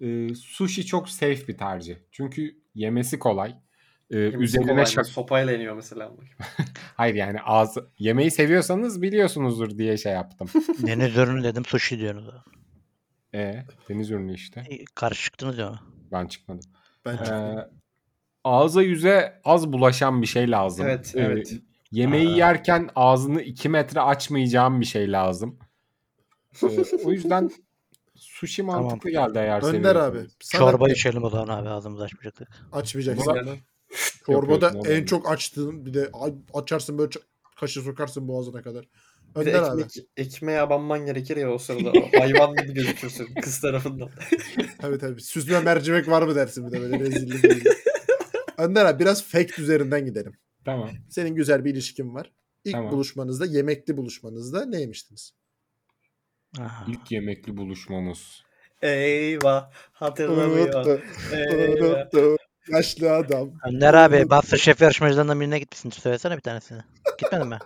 [0.01, 1.95] e, sushi çok safe bir tercih.
[2.11, 3.55] Çünkü yemesi kolay.
[4.11, 6.11] e, Yemesi üzerine kolay şak Sopayla iniyor mesela.
[6.97, 10.47] Hayır yani ağzı yemeği seviyorsanız biliyorsunuzdur diye şey yaptım.
[10.87, 12.33] Deniz ürünü dedim sushi diyorsunuz.
[13.33, 14.59] e deniz ürünü işte.
[14.69, 15.79] E, Karşı çıktınız ya.
[16.11, 16.71] Ben çıkmadım.
[17.05, 17.55] Ben Ee,
[18.43, 20.85] ağza yüze az bulaşan bir şey lazım.
[20.85, 21.53] Evet, Ee, evet.
[21.91, 22.37] yemeği Aa.
[22.37, 25.59] yerken ağzını 2 metre açmayacağım bir şey lazım.
[26.63, 27.51] Ee, o yüzden
[28.15, 28.83] sushi Tamam.
[28.83, 30.15] mantıklı geldi eğer Önder seviyorsanız.
[30.23, 30.29] abi.
[30.43, 32.47] Sana Çorba içelim o zaman abi ağzımızı açmayacaktık.
[32.71, 33.33] açmayacaksın.
[33.35, 33.59] Yani
[34.25, 35.05] Çorbada Yapıyorsun en oğlum.
[35.05, 37.09] çok açtığın bir de a- açarsın böyle
[37.59, 38.83] kaşı sokarsın boğazına kadar.
[38.83, 39.81] de Önder abi.
[39.81, 41.91] ekmek, ekmeğe abanman gerekir ya o sırada.
[42.19, 44.09] Hayvan gibi gözükürsün kız tarafından.
[44.83, 45.21] Evet evet.
[45.25, 47.43] Süzme mercimek var mı dersin bir de böyle rezillik.
[47.43, 47.69] gibi.
[48.57, 50.33] Önder abi biraz fact üzerinden gidelim.
[50.65, 50.89] Tamam.
[51.09, 52.31] Senin güzel bir ilişkin var.
[52.65, 52.91] İlk Tamam.
[52.91, 55.33] buluşmanızda, yemekli buluşmanızda neymiştiniz?
[56.61, 56.85] Aha.
[56.87, 58.43] İlk yemekli buluşmamız.
[58.81, 60.99] Eyvah hatırlamıyor.
[61.31, 62.05] Eyvah.
[62.71, 63.51] Yaşlı adam.
[63.67, 65.89] Önder abi Masterchef yarışmacılarından birine gitmişsin.
[65.89, 66.81] Söylesene bir tanesini.
[67.19, 67.57] Gitmedin mi?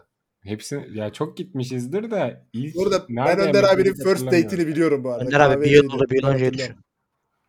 [0.43, 4.45] Hepsi ya çok gitmişizdir de ilk Burada ben Önder abinin first hatırlamıyorum.
[4.45, 5.25] date'ini biliyorum bu arada.
[5.25, 6.75] Önder abi bir yıl oldu bir yıl önce düşün.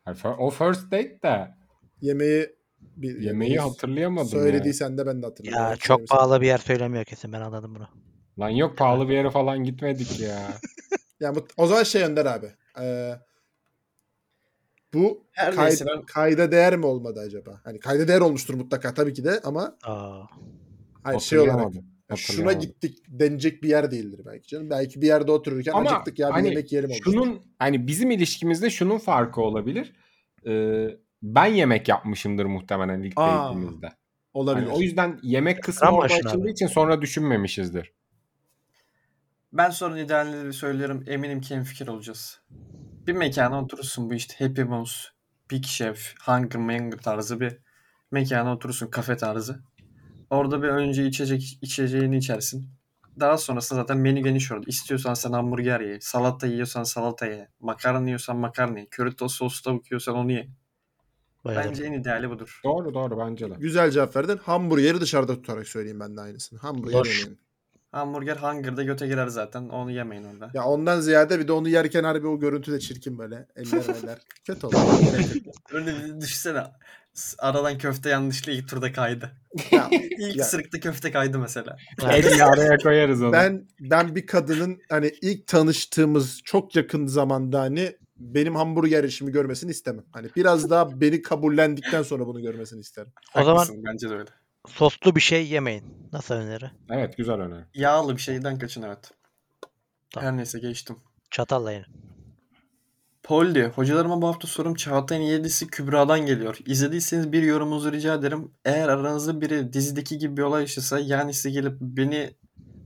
[0.07, 1.59] Yani O first date de
[2.01, 2.49] Yemeği
[2.97, 4.45] bir, yemeği hatırlayamadım ya.
[4.45, 5.63] Söylediysen de ben de hatırlıyorum.
[5.63, 7.89] Ya Yani çok pahalı bir yer söylemiyor kesin ben anladım bunu.
[8.39, 10.39] Lan yok pahalı bir yere falan gitmedik ya.
[11.21, 12.47] Ya bu, o zaman şey Önder abi.
[12.81, 13.13] Ee,
[14.95, 17.61] bu Her kay- neyse ben kayda değer mi olmadı acaba?
[17.65, 20.23] Hani kayda değer olmuştur mutlaka tabii ki de ama Aa.
[21.03, 24.71] hayır şey olarak Hatırlayamadım, ya şuna gittik denecek bir yer değildir belki canım.
[24.71, 27.13] Belki bir yerde otururken Ama acıktık ya bir hani yemek yiyelim olmuştur.
[27.13, 29.93] şunun hani bizim ilişkimizde şunun farkı olabilir.
[30.47, 30.89] Ee,
[31.23, 33.89] ben yemek yapmışımdır muhtemelen ilk Aa, date'imizde.
[34.35, 34.67] olabilir.
[34.67, 37.93] Hani o yüzden yemek kısmı orada açıldığı için sonra düşünmemişizdir.
[39.53, 41.05] Ben sonra idealleri söylüyorum.
[41.07, 42.41] Eminim ki fikir olacağız.
[43.07, 45.09] Bir mekana oturursun bu işte Happy Mouse,
[45.51, 47.59] Big Chef, Hunger Manger tarzı bir
[48.11, 49.63] mekana oturursun kafe tarzı.
[50.31, 52.71] Orada bir önce içecek içeceğini içersin.
[53.21, 54.65] Daha sonrasında zaten menü geniş orada.
[54.67, 59.63] İstiyorsan sen hamburger ye, salata yiyorsan salata ye, makarna yiyorsan makarna ye, köri tost soslu
[59.71, 60.49] tavuk yiyorsan onu ye.
[61.45, 61.71] Bayılırım.
[61.71, 62.61] Bence en ideali budur.
[62.65, 63.55] Doğru doğru bence de.
[63.59, 64.37] Güzel cevap verdin.
[64.37, 66.59] Hamburgeri dışarıda tutarak söyleyeyim ben de aynısını.
[66.59, 67.19] Hamburger Loş.
[67.19, 67.48] yemeyin.
[67.93, 69.69] Hamburger Hunger'da göte girer zaten.
[69.69, 70.51] Onu yemeyin orada.
[70.55, 73.47] Ya ondan ziyade bir de onu yerken harbi o görüntü de çirkin böyle.
[73.57, 74.19] Eller eller.
[74.47, 74.75] Kötü yok.
[75.73, 76.63] Öyle bir düşünsene.
[77.39, 79.31] Aradan köfte yanlışlıkla ilk turda kaydı.
[79.73, 80.45] Ya, İlk Ya.
[80.45, 81.77] sırıkta köfte kaydı mesela.
[82.03, 83.33] El araya koyarız onu.
[83.33, 89.71] ben ben bir kadının hani ilk tanıştığımız çok yakın zamanda hani benim hamburger işimi görmesini
[89.71, 90.05] istemem.
[90.13, 93.13] Hani biraz daha beni kabullendikten sonra bunu görmesini isterim.
[93.35, 94.31] O zaman Haklısın, bence de öyle.
[94.67, 95.85] Soslu bir şey yemeyin.
[96.13, 96.71] Nasıl öneri?
[96.91, 97.65] Evet güzel öneri.
[97.75, 99.11] Yağlı bir şeyden kaçın evet.
[100.11, 100.27] Tamam.
[100.31, 100.97] Her neyse geçtim.
[101.31, 101.85] Çatalla.
[103.23, 103.71] Paul diyor.
[103.71, 106.59] Hocalarıma bu hafta sorum Çağatay'ın yedisi Kübra'dan geliyor.
[106.67, 108.53] İzlediyseniz bir yorumunuzu rica ederim.
[108.65, 112.35] Eğer aranızda biri dizideki gibi bir olay yaşasa yani size gelip beni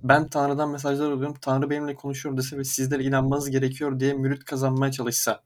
[0.03, 1.37] ben Tanrı'dan mesajlar alıyorum.
[1.41, 5.43] Tanrı benimle konuşuyor dese ve sizlere inanmanız gerekiyor diye mürit kazanmaya çalışsa.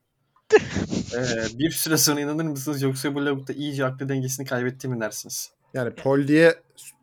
[1.14, 5.50] Ee, bir süre sonra inanır mısınız yoksa bu lavukta iyice aklı dengesini kaybetti mi dersiniz?
[5.76, 6.54] Yani Paul diye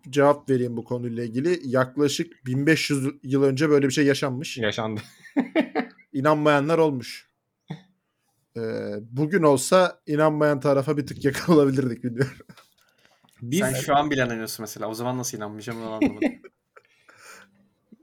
[0.10, 1.60] cevap vereyim bu konuyla ilgili.
[1.64, 4.58] Yaklaşık 1500 yıl önce böyle bir şey yaşanmış.
[4.58, 5.02] Yaşandı.
[6.14, 7.30] İnanmayanlar olmuş.
[8.58, 8.62] Ee,
[9.12, 12.38] bugün olsa inanmayan tarafa bir tık yakın olabilirdik bilmiyorum.
[13.42, 14.90] Biz Sen şu an bile inanıyorsun mesela.
[14.90, 16.30] O zaman nasıl inanmayacağım onu anlamadım.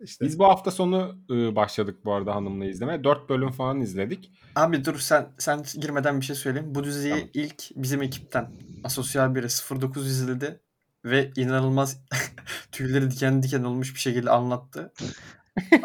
[0.00, 3.04] İşte biz bu hafta sonu başladık bu arada hanımla izlemeye.
[3.04, 4.32] 4 bölüm falan izledik.
[4.54, 6.74] Abi dur sen sen girmeden bir şey söyleyeyim.
[6.74, 7.28] Bu diziyi Tamam.
[7.34, 8.50] ilk bizim ekipten
[8.84, 9.46] asosyal biri
[9.80, 10.60] 09 izledi
[11.04, 12.00] ve inanılmaz
[12.72, 14.92] tüyleri diken diken olmuş bir şekilde anlattı.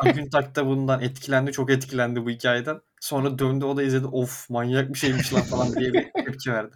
[0.15, 1.51] Güntak da bundan etkilendi.
[1.51, 2.81] Çok etkilendi bu hikayeden.
[3.01, 4.07] Sonra döndü o da izledi.
[4.07, 6.75] Of manyak bir şeymiş lan falan diye bir tepki verdi.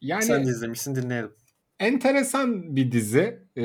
[0.00, 1.32] Yani Sen de izlemişsin dinleyelim.
[1.80, 3.38] Enteresan bir dizi.
[3.56, 3.64] e,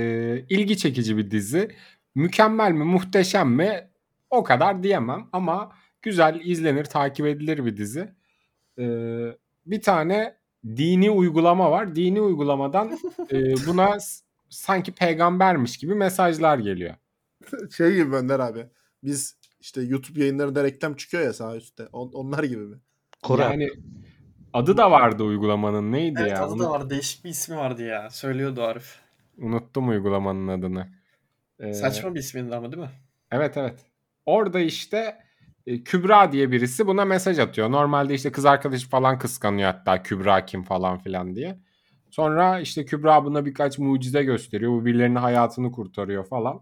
[0.50, 1.72] ilgi çekici bir dizi.
[2.16, 3.90] Mükemmel mi, muhteşem mi?
[4.30, 8.14] O kadar diyemem ama güzel, izlenir, takip edilir bir dizi.
[8.80, 8.86] E,
[9.66, 11.96] bir tane dini uygulama var.
[11.96, 13.00] Dini uygulamadan
[13.32, 13.98] e, buna
[14.50, 16.96] sanki peygambermiş gibi mesajlar geliyor.
[17.78, 18.66] şey gibi Önder abi.
[19.04, 21.88] Biz işte YouTube yayınlarında reklam çıkıyor ya sağ üstte.
[21.94, 22.78] On- onlar gibi mi?
[23.24, 23.52] Kur'an.
[23.52, 23.70] Yani
[24.54, 25.92] adı da vardı uygulamanın.
[25.92, 26.46] Neydi Evet ya?
[26.46, 26.90] adı da var.
[26.90, 28.10] Değişik bir ismi vardı ya.
[28.10, 29.00] Söylüyordu Arif.
[29.38, 30.88] Unuttum uygulamanın adını.
[31.60, 32.90] E, Saçma bir ismindi ama değil mi?
[33.32, 33.80] Evet evet.
[34.26, 35.18] Orada işte
[35.68, 37.72] e, Kübra diye birisi buna mesaj atıyor.
[37.72, 41.60] Normalde işte kız arkadaşı falan kıskanıyor hatta Kübra kim falan filan diye.
[42.10, 44.72] Sonra işte Kübra buna birkaç mucize gösteriyor.
[44.72, 46.62] Bu birilerinin hayatını kurtarıyor falan.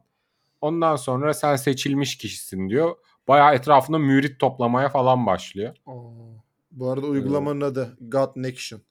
[0.62, 2.96] Ondan sonra sen seçilmiş kişisin diyor.
[3.28, 5.76] Bayağı etrafında mürit toplamaya falan başlıyor.
[6.72, 8.82] Bu arada uygulamanın adı God Nexion.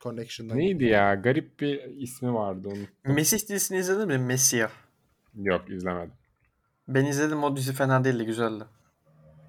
[0.00, 0.58] Connection'dan.
[0.58, 1.14] Neydi ya?
[1.14, 3.14] Garip bir ismi vardı onun.
[3.14, 4.18] Mesih dizisini izledin mi?
[4.18, 4.68] Messia.
[5.34, 6.12] Yok izlemedim.
[6.88, 8.64] Ben izledim o dizi fena değildi güzeldi.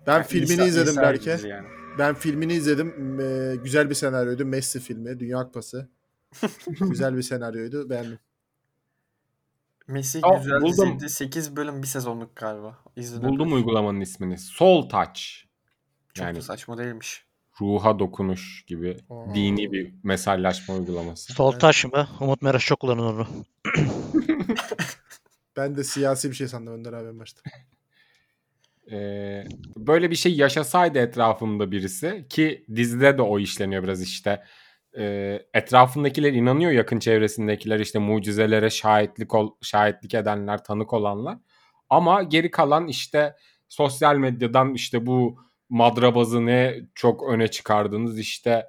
[0.07, 1.30] Ben Yani filmini İsa- izledim İsa belki.
[1.30, 1.68] yani.
[1.99, 3.20] Ben filmini izledim.
[3.22, 4.45] Ee, güzel bir senaryoydu.
[4.45, 5.20] Messi filmi.
[5.20, 5.89] Dünya Kupası.
[6.68, 7.89] güzel bir senaryoydu.
[7.89, 8.20] Beğendim.
[9.88, 10.86] Mesih Aa, güzel buldum.
[10.99, 11.09] diziydi.
[11.09, 12.78] 8 bölüm bir sezonluk galiba.
[12.95, 13.30] İzledim.
[13.30, 14.38] Buldum uygulamanın ismini.
[14.38, 15.22] Soul Touch.
[16.13, 17.24] Çok Yani saçma değilmiş.
[17.61, 19.35] Ruha dokunuş gibi Aa.
[19.35, 21.33] dini bir mesajlaşma uygulaması.
[21.33, 22.07] Sol taş mı?
[22.19, 23.27] Umut Meraş çok kullanır onu.
[25.57, 27.41] Ben de siyasi bir şey sandım Önder abi en başta.
[28.91, 29.43] Ee,
[29.77, 34.43] böyle bir şey yaşasaydı etrafımda birisi ki dizide de o işleniyor biraz işte.
[34.97, 41.37] Ee, etrafındakiler inanıyor yakın çevresindekiler işte mucizelere şahitlik ol, şahitlik edenler tanık olanlar
[41.89, 43.35] ama geri kalan işte
[43.69, 45.39] sosyal medyadan işte bu
[45.70, 48.66] madrabazı ne çok öne çıkardınız işte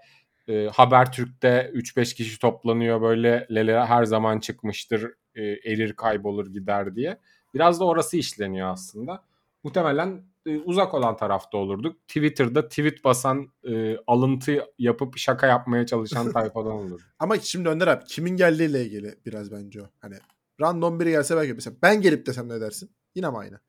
[0.49, 7.19] e, Habertürk'te 3-5 kişi toplanıyor böyle lele her zaman çıkmıştır e, erir kaybolur gider diye
[7.55, 9.25] biraz da orası işleniyor aslında
[9.65, 12.09] muhtemelen e, uzak olan tarafta olurduk.
[12.09, 17.01] Twitter'da tweet basan, e, alıntı yapıp şaka yapmaya çalışan tayfadan olurduk.
[17.19, 19.85] Ama şimdi Önder abi kimin geldiğiyle ilgili biraz bence o.
[19.99, 20.15] Hani
[20.61, 22.91] random biri gelse belki mesela ben gelip desem ne dersin?
[23.15, 23.61] Yine mi aynı?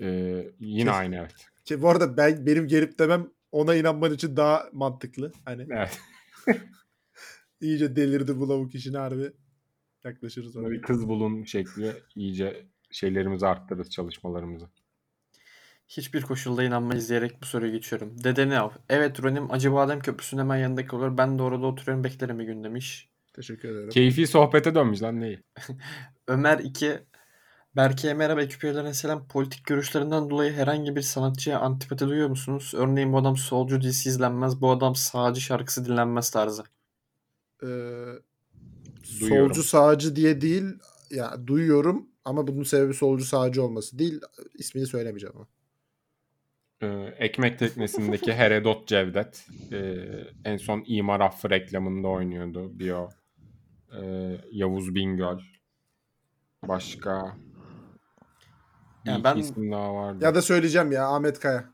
[0.00, 0.06] E,
[0.60, 1.34] yine Kes- aynı evet.
[1.70, 5.32] Ki bu arada ben benim gelip demem ona inanman için daha mantıklı.
[5.44, 6.00] Hani Evet.
[7.60, 9.32] iyice delirdi bu lavuk işine harbi.
[10.04, 10.70] Yaklaşırız ona.
[10.70, 14.68] Bir kız bulun şekli iyice şeylerimizi arttırırız çalışmalarımızı.
[15.88, 18.24] Hiçbir koşulda inanmayız diyerek bu soruyu geçiyorum.
[18.24, 18.70] Dede ne av?
[18.88, 21.18] Evet Ronim Acıbadem Köprüsü'nün hemen yanındaki olur.
[21.18, 23.10] Ben de orada oturuyorum beklerim bir gün demiş.
[23.32, 23.88] Teşekkür ederim.
[23.90, 25.42] Keyfi sohbete dönmüş lan neyi?
[26.28, 26.98] Ömer 2
[27.76, 29.28] Berke'ye merhaba ekip üyelerine selam.
[29.28, 32.72] Politik görüşlerinden dolayı herhangi bir sanatçıya antipati duyuyor musunuz?
[32.76, 36.62] Örneğin bu adam solcu dizisi izlenmez, bu adam sağcı şarkısı dinlenmez tarzı.
[37.62, 38.18] Ee, Duyuyorum.
[39.20, 40.64] solcu sağcı diye değil
[41.10, 44.20] ya duyuyorum ama bunun sebebi solcu sağcı olması değil.
[44.54, 45.46] İsmini söylemeyeceğim ama.
[46.82, 49.46] Ee, ekmek teknesindeki Herodot Cevdet.
[49.72, 49.94] Ee,
[50.44, 52.78] en son İmar Affı reklamında oynuyordu.
[52.78, 53.08] Bir o.
[54.02, 55.38] Ee, Yavuz Bingöl.
[56.68, 57.36] Başka
[59.04, 60.24] Yani ben- isim daha vardı.
[60.24, 61.64] Ya da söyleyeceğim ya Ahmet Kaya.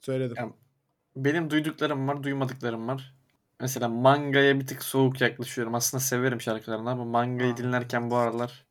[0.00, 0.36] Söyledim.
[0.38, 0.50] Ya-
[1.16, 3.14] Benim duyduklarım var, duymadıklarım var.
[3.60, 5.74] Mesela mangaya bir tık soğuk yaklaşıyorum.
[5.74, 8.64] Aslında severim şarkılarını ama mangayı dinlerken bu aralar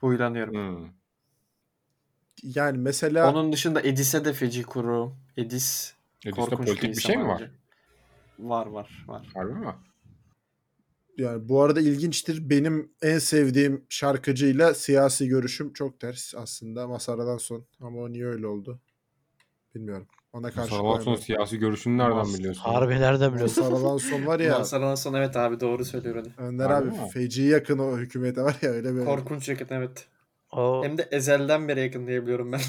[0.00, 0.54] huylanıyorum.
[0.54, 0.88] Hmm.
[2.42, 5.12] Yani mesela Onun dışında Edis'e de feci kuru.
[5.36, 5.94] Edis
[6.24, 7.40] Edis'te korkunç politik bir insan şey mi var?
[7.40, 7.50] bence.
[8.38, 9.26] Var var var.
[9.34, 9.74] Harbi mi?
[11.18, 12.50] Yani bu arada ilginçtir.
[12.50, 16.88] Benim en sevdiğim şarkıcıyla siyasi görüşüm çok ters aslında.
[16.88, 17.66] Masaradan son.
[17.80, 18.80] Ama o niye öyle oldu?
[19.74, 20.06] Bilmiyorum.
[20.32, 22.62] Ona karşı Sonra son siyasi görüşünü nereden biliyorsun?
[22.62, 23.64] Harbi nereden biliyorsun?
[23.64, 24.58] Masaradan son var ya.
[24.58, 26.48] Masaradan sonra evet abi doğru söylüyor hani.
[26.48, 27.08] Önder abi mi?
[27.12, 29.04] feci yakın o hükümete var ya öyle böyle.
[29.04, 30.06] Korkunç yakın evet.
[30.52, 32.60] O Hem de ezelden beri yakın diyebiliyorum ben.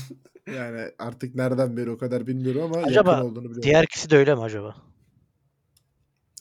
[0.55, 3.61] Yani artık nereden beri o kadar bilmiyorum ama Acaba yakın olduğunu biliyorum.
[3.63, 4.75] diğer ikisi de öyle mi acaba?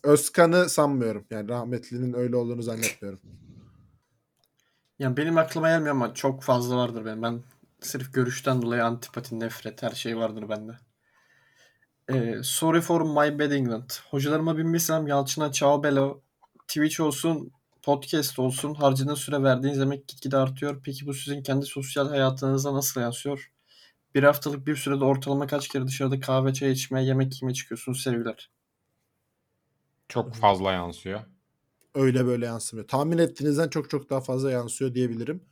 [0.03, 1.27] Özkan'ı sanmıyorum.
[1.31, 3.21] Yani rahmetlinin öyle olduğunu zannetmiyorum.
[4.99, 7.23] Yani benim aklıma gelmiyor ama çok fazla vardır benim.
[7.23, 7.43] Ben
[7.81, 10.73] sırf görüşten dolayı antipati, nefret her şey vardır bende.
[12.11, 13.91] Ee, sorry for my bad England.
[14.11, 16.21] Hocalarıma bin bir selam Yalçın'a ciao bello.
[16.69, 20.81] Twitch olsun, podcast olsun harcadığın süre verdiğiniz emek gitgide artıyor.
[20.85, 23.53] Peki bu sizin kendi sosyal hayatınıza nasıl yansıyor?
[24.15, 28.51] Bir haftalık bir sürede ortalama kaç kere dışarıda kahve çay içmeye, yemek yemeye çıkıyorsunuz sevgiler.
[30.09, 31.21] Çok fazla yansıyor.
[31.95, 32.89] Öyle böyle yansımıyor.
[32.89, 35.45] Tahmin ettiğinizden çok çok daha fazla yansıyor diyebilirim.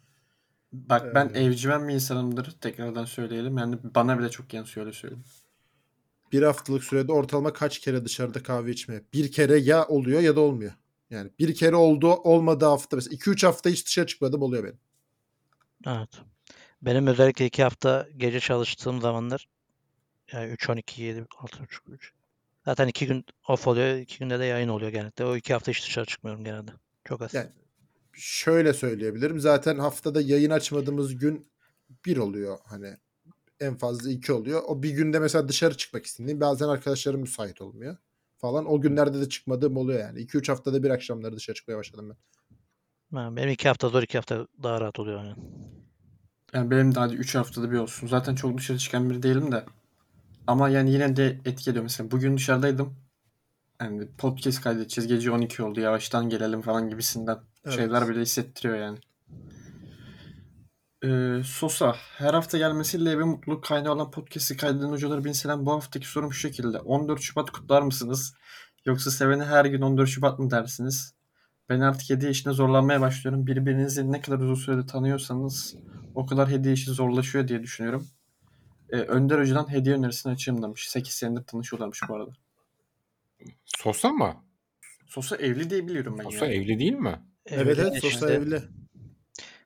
[0.72, 2.50] Bak ben Ee, evcimen bir insanımdır.
[2.60, 3.58] Tekrardan söyleyelim.
[3.58, 5.24] Yani bana bile çok yansıyor öyle söyleyeyim.
[6.32, 9.02] Bir haftalık sürede ortalama kaç kere dışarıda kahve içmeye?
[9.12, 10.72] Bir kere ya oluyor ya da olmuyor.
[11.10, 12.96] Yani bir kere oldu olmadı hafta.
[12.96, 14.78] Mesela 2-3 hafta hiç dışarı çıkmadım oluyor benim.
[15.86, 16.08] Evet.
[16.82, 19.48] Benim özellikle iki hafta gece çalıştığım zamanlar
[20.32, 22.12] yani 3 12 7 6 3 3.
[22.64, 23.96] Zaten iki gün off oluyor.
[23.96, 25.24] iki günde de yayın oluyor genelde.
[25.24, 26.70] O iki hafta hiç dışarı çıkmıyorum genelde.
[27.04, 27.34] Çok az.
[27.34, 27.48] Yani
[28.12, 29.40] şöyle söyleyebilirim.
[29.40, 31.52] Zaten haftada yayın açmadığımız gün
[32.06, 32.58] bir oluyor.
[32.64, 32.96] Hani
[33.60, 34.62] en fazla iki oluyor.
[34.66, 37.96] O bir günde mesela dışarı çıkmak istediğim bazen arkadaşlarım müsait olmuyor
[38.38, 38.70] falan.
[38.70, 40.20] O günlerde de çıkmadığım oluyor yani.
[40.20, 42.16] 2-3 haftada bir akşamları dışarı çıkmaya başladım ben.
[43.36, 45.34] Benim iki hafta zor iki hafta daha rahat oluyor yani.
[46.54, 48.06] Yani benim de hadi 3 haftada bir olsun.
[48.06, 49.64] Zaten çok dışarı çıkan biri değilim de.
[50.50, 51.82] Ama yani yine de etki ediyor.
[51.82, 52.96] Mesela bugün dışarıdaydım.
[53.80, 55.08] Yani podcast kaydedeceğiz.
[55.08, 55.80] Gece 12 oldu.
[55.80, 57.76] Yavaştan gelelim falan gibisinden Evet.
[57.76, 58.98] şeyler bile hissettiriyor yani.
[61.04, 61.96] Ee, Sosa.
[62.16, 65.66] Her hafta gelmesiyle eve mutluluk kaynağı olan podcast'i kaydeden hocalara bin selam.
[65.66, 66.78] Bu haftaki sorum şu şekilde.
[66.78, 68.34] 14 Şubat kutlar mısınız?
[68.86, 71.14] Yoksa sevene her gün 14 Şubat mı dersiniz?
[71.68, 73.46] Ben artık hediye işine zorlanmaya başlıyorum.
[73.46, 75.74] Birbirinizi ne kadar uzun sürede tanıyorsanız
[76.14, 78.06] o kadar hediye işi zorlaşıyor diye düşünüyorum.
[78.92, 80.88] Ee, Önder Hoca'dan hediye önerisini açayım demiş.
[80.88, 82.30] 8 senedir tanışıyorlarmış bu arada.
[83.64, 84.44] Sosa mı?
[85.06, 86.52] Sosa evli diye biliyorum ben Sosa ya.
[86.52, 87.20] evli değil mi?
[87.46, 88.10] Evet evet işte.
[88.10, 88.62] Sosa evli.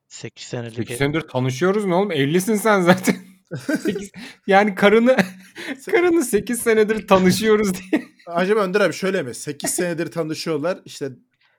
[0.08, 0.74] 8 senelik.
[0.76, 2.12] 8 senedir tanışıyoruz ne oğlum?
[2.12, 3.16] Evlisin sen zaten.
[3.82, 4.10] Sekiz-
[4.46, 5.16] yani karını
[5.90, 8.04] karını 8 senedir tanışıyoruz diye.
[8.26, 9.34] Acaba Önder abi şöyle mi?
[9.34, 10.78] 8 senedir tanışıyorlar.
[10.84, 11.10] İşte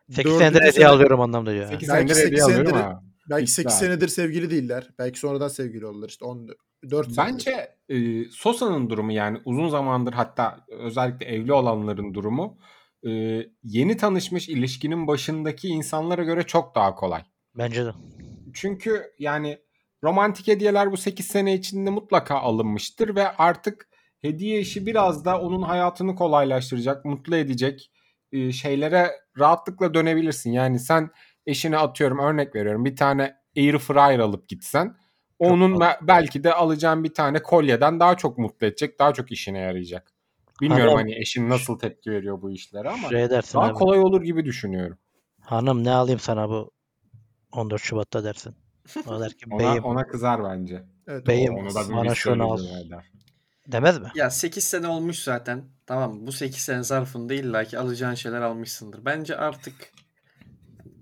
[0.09, 1.69] 8 dördüncü senedir hediye sene- alıyorum anlamda diyor.
[1.71, 3.03] 8 Belki senedir hediye alıyorum ha.
[3.29, 3.79] Belki 8 İddia.
[3.79, 4.89] senedir sevgili değiller.
[4.99, 6.09] Belki sonradan sevgili oldular.
[6.09, 6.57] İşte 14
[6.91, 12.57] 4 Bence e, Sosa'nın durumu yani uzun zamandır hatta özellikle evli olanların durumu
[13.07, 13.09] e,
[13.63, 17.23] yeni tanışmış ilişkinin başındaki insanlara göre çok daha kolay.
[17.57, 17.91] Bence de.
[18.53, 19.57] Çünkü yani
[20.03, 23.89] romantik hediyeler bu 8 sene içinde mutlaka alınmıştır ve artık
[24.21, 27.91] hediye işi biraz da onun hayatını kolaylaştıracak, mutlu edecek
[28.31, 30.51] e, şeylere rahatlıkla dönebilirsin.
[30.51, 31.09] Yani sen
[31.45, 34.95] eşine atıyorum örnek veriyorum bir tane air fryer alıp gitsen
[35.39, 39.59] onun be- belki de alacağın bir tane kolyeden daha çok mutlu edecek, daha çok işine
[39.59, 40.11] yarayacak.
[40.61, 43.73] Bilmiyorum Hanım- hani eşin nasıl tepki veriyor bu işlere ama Şey dersin daha abi.
[43.73, 44.97] kolay olur gibi düşünüyorum.
[45.41, 46.71] Hanım ne alayım sana bu
[47.51, 48.55] 14 Şubat'ta dersin.
[49.07, 50.83] O der ki Ona, beyim ona kızar bence.
[51.07, 52.59] Evet, Beyim, Onu da bir bana şunu al.
[52.87, 53.11] eder.
[53.67, 54.07] demez mi?
[54.15, 55.63] Ya 8 sene olmuş zaten.
[55.85, 56.27] Tamam?
[56.27, 59.05] Bu 8 sene zarfında illaki alacağın şeyler almışsındır.
[59.05, 59.73] Bence artık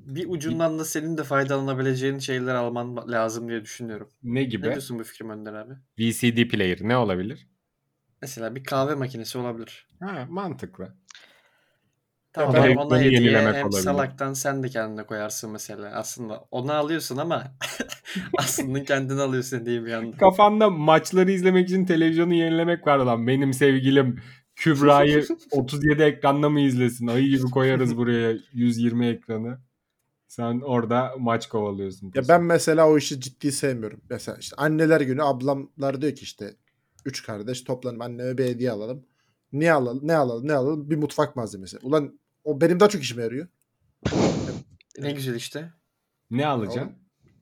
[0.06, 4.10] bir ucundan da senin de faydalanabileceğin şeyler alman lazım diye düşünüyorum.
[4.24, 4.64] Ne Ne gibi?
[4.64, 5.74] diyorsun bu fikrim Önder abi?
[6.00, 7.48] VCD player ne olabilir?
[8.22, 9.88] Mesela bir kahve makinesi olabilir.
[10.00, 10.94] Ha, mantıklı.
[12.34, 13.82] Tamam ben- hem ona hediye hem olabilir.
[13.82, 15.90] salaktan sen de kendine koyarsın mesela.
[15.90, 17.44] Aslında onu alıyorsun ama
[18.38, 20.18] aslında kendini alıyorsun diye bir anda.
[20.18, 23.28] Kafanda maçları izlemek için televizyonu yenilemek var lan.
[23.28, 24.20] Benim sevgilim
[24.56, 27.08] Kübra'yı 37 ekranla mı izlesin?
[27.08, 29.60] Ayı gibi koyarız buraya 120 ekranı.
[30.36, 32.12] Sen orada maç kovalıyorsun.
[32.16, 34.02] Ya ben mesela o işi ciddi sevmiyorum.
[34.10, 36.56] Mesela işte anneler günü ablamlar diyor ki işte
[37.06, 39.06] üç kardeş toplanıp anneme bir hediye alalım.
[39.52, 40.90] Ne alalım, ne alalım, ne alalım?
[40.90, 41.78] Bir mutfak malzemesi.
[41.84, 43.48] Ulan o benim daha çok işime yarıyor.
[45.00, 45.74] Ne güzel işte.
[46.32, 46.92] ne alacaksın?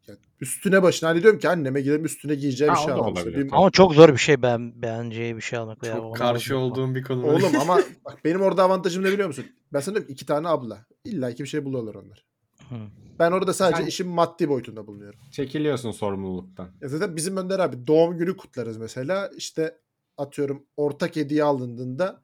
[0.07, 3.13] Ya üstüne başına hani diyorum ki anneme gidelim üstüne giyeceği bir şey alalım.
[3.15, 5.83] İşte bir- Ama çok zor bir şey ben beğeneceği bir şey almak.
[5.83, 7.25] veya Çok karşı olduğum bir konu.
[7.27, 9.45] Oğlum ama bak benim orada avantajım ne biliyor musun?
[9.73, 10.85] Ben sana diyorum ki iki tane abla.
[11.05, 12.30] İlla ki bir şey buluyorlar onlar.
[12.71, 12.75] Hı.
[13.19, 15.19] Ben orada sadece Ben- işin maddi boyutunda bulunuyorum.
[15.31, 16.69] Çekiliyorsun sorumluluktan.
[16.81, 19.31] Ya zaten bizim Önder abi doğum günü kutlarız mesela.
[19.37, 19.77] İşte
[20.17, 22.23] atıyorum ortak hediye alındığında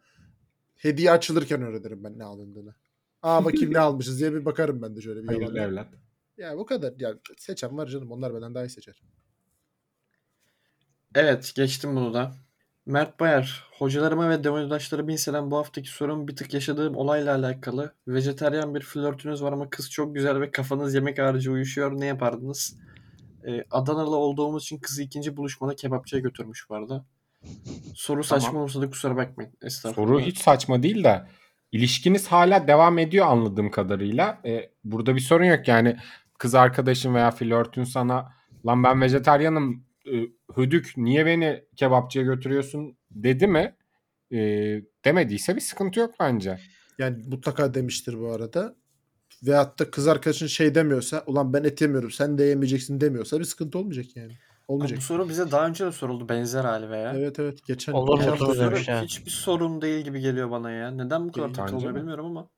[0.76, 2.76] hediye açılırken öğrenirim ben ne alındığını.
[3.22, 5.88] Aa bakayım ne almışız diye bir bakarım ben de şöyle bir Hayırlı evlat.
[6.38, 6.94] Ya bu kadar.
[7.00, 8.12] Ya seçen var canım.
[8.12, 9.02] Onlar benden daha iyi seçer.
[11.16, 12.36] Evet geçtim bunu da.
[12.88, 17.94] Mert Bayar, hocalarıma ve demodaşlarıma inselen bu haftaki sorum bir tık yaşadığım olayla alakalı.
[18.08, 22.00] Vejetaryen bir flörtünüz var ama kız çok güzel ve kafanız yemek harici uyuşuyor.
[22.00, 22.78] Ne yapardınız?
[23.48, 27.06] Ee, Adanalı olduğumuz için kızı ikinci buluşmada kebapçıya götürmüş bu arada.
[27.96, 28.64] Soru saçma Tamam.
[28.64, 29.52] olsa da kusura bakmayın.
[29.62, 30.08] Estağfurullah.
[30.08, 31.26] Soru hiç saçma değil de
[31.72, 34.42] ilişkiniz hala devam ediyor anladığım kadarıyla.
[34.46, 35.98] E, burada bir sorun yok yani
[36.38, 38.34] kız arkadaşın veya flörtün sana
[38.66, 43.76] lan ben vejetaryanım e, hödük niye beni kebapçıya götürüyorsun dedi mi?
[44.32, 44.38] E,
[45.06, 46.60] demediyse bir sıkıntı yok bence.
[46.98, 48.76] Yani mutlaka demiştir bu arada.
[49.44, 53.46] Veyahut da kız arkadaşın şey demiyorsa ulan ben et yemiyorum sen de yemeyeceksin demiyorsa bir
[53.46, 54.34] sıkıntı olmayacak yani.
[54.68, 54.98] Olmayacak.
[54.98, 57.14] bu soru bize daha önce de soruldu benzer hali veya.
[57.16, 57.66] Evet evet.
[57.66, 58.40] Geçen, Olur geçen?
[58.40, 59.02] Bu Soru ha.
[59.02, 60.92] hiçbir sorun değil gibi geliyor bana ya.
[60.92, 62.50] Neden bu kadar takılıyor bilmiyorum ama.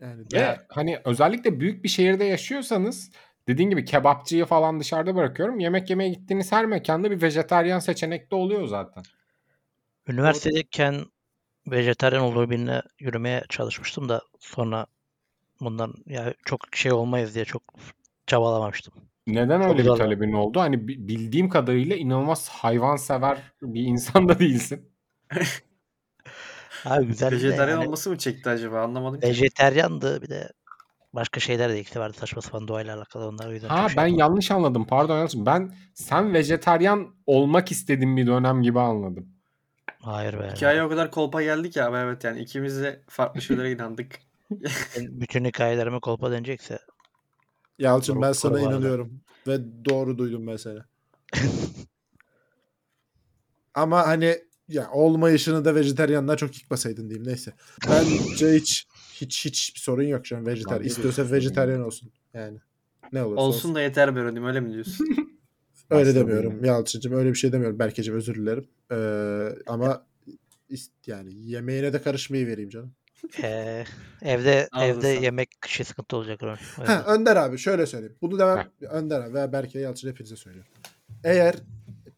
[0.00, 3.10] yani Ve hani özellikle büyük bir şehirde yaşıyorsanız
[3.48, 5.60] dediğin gibi kebapçıyı falan dışarıda bırakıyorum.
[5.60, 9.02] Yemek yemeye gittiğiniz her mekanda bir vejetaryen seçenek de oluyor zaten.
[10.08, 11.04] Üniversitedeyken
[11.66, 14.86] vejetaryen olduğu birine yürümeye çalışmıştım da sonra
[15.60, 17.62] bundan ya çok şey olmayız diye çok
[18.26, 18.94] çabalamamıştım.
[19.26, 20.60] Neden Çok öyle bir talebin oldu?
[20.60, 24.92] Hani bi- bildiğim kadarıyla inanılmaz hayvansever bir insan da değilsin.
[26.84, 29.26] Abi güzel de Vejetaryen yani olması mı çekti acaba anlamadım ki.
[29.26, 30.48] vejeteryandı bir de
[31.16, 34.18] başka şeyler de ikisi vardı saçma sapan doğayla alakalı onlar yüzden Ha şey ben yapamadım.
[34.18, 34.86] yanlış anladım.
[34.86, 35.34] Pardon yanlış.
[35.36, 39.28] Ben sen vejetaryen olmak istediğin bir dönem gibi anladım.
[40.00, 40.52] Hayır be.
[40.56, 44.18] Hikaye o kadar kolpa geldik ya ama evet yani ikimiz de farklı şeylere inandık.
[44.96, 46.78] Ben bütün hikayelerime kolpa denecekse
[47.78, 48.70] Yalçın ben Doğru- sana bu arada.
[48.70, 49.20] inanıyorum.
[49.46, 50.84] Ve doğru duydum mesela.
[53.74, 54.38] Ama hani
[54.68, 57.28] ya olmayışını da vejeteryanlar çok yıkmasaydın diyeyim.
[57.28, 57.52] Neyse.
[57.88, 58.86] Bence hiç
[59.20, 60.82] hiç hiç bir sorun yok şu an vejetaryen.
[60.84, 62.10] De İstiyorsa vejeteryan olsun.
[62.34, 62.58] Yani.
[63.12, 63.58] Ne olursa olsun.
[63.58, 65.06] Olsun da yeter be Rodim öyle mi diyorsun?
[65.90, 66.64] Öyle demiyorum.
[66.64, 67.78] Yalçın'cığım öyle bir şey demiyorum.
[67.78, 68.68] Berkeciğim özür dilerim.
[68.92, 70.06] Ee, ama
[70.70, 72.92] ist- yani yemeğine de karışmayı vereyim canım.
[73.42, 73.84] Ee,
[74.22, 75.22] evde Ağzı evde sağ.
[75.22, 76.42] yemek kışı sıkıntı olacak.
[76.42, 76.56] Öyle.
[76.86, 78.16] Ha, Önder abi şöyle söyleyeyim.
[78.22, 80.72] Bunu demem Önder abi veya Berke Yalçın hepinize söylüyorum.
[81.24, 81.54] Eğer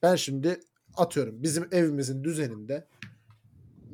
[0.03, 0.61] ben şimdi
[0.97, 2.87] atıyorum bizim evimizin düzeninde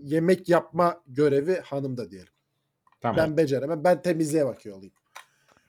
[0.02, 2.32] yemek yapma görevi hanımda diyelim.
[3.04, 3.16] Tamam.
[3.16, 3.84] Ben beceremem.
[3.84, 4.92] Ben temizliğe bakıyor olayım.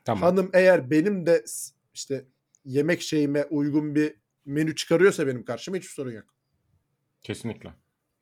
[0.05, 0.23] tamam.
[0.23, 1.45] Hanım eğer benim de
[1.93, 2.25] işte
[2.65, 4.15] yemek şeyime uygun bir
[4.45, 6.25] menü çıkarıyorsa benim karşıma hiçbir sorun yok.
[7.21, 7.73] Kesinlikle.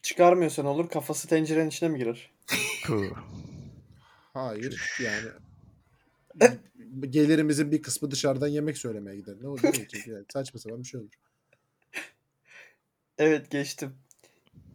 [0.02, 2.32] Çıkarmıyorsan olur kafası tencerenin içine mi girer?
[4.34, 5.28] Hayır yani
[7.10, 9.36] gelirimizin bir kısmı dışarıdan yemek söylemeye gider.
[9.42, 9.64] Ne olur
[10.08, 11.14] yani saçma sapan bir şey olur.
[13.18, 13.96] Evet geçtim.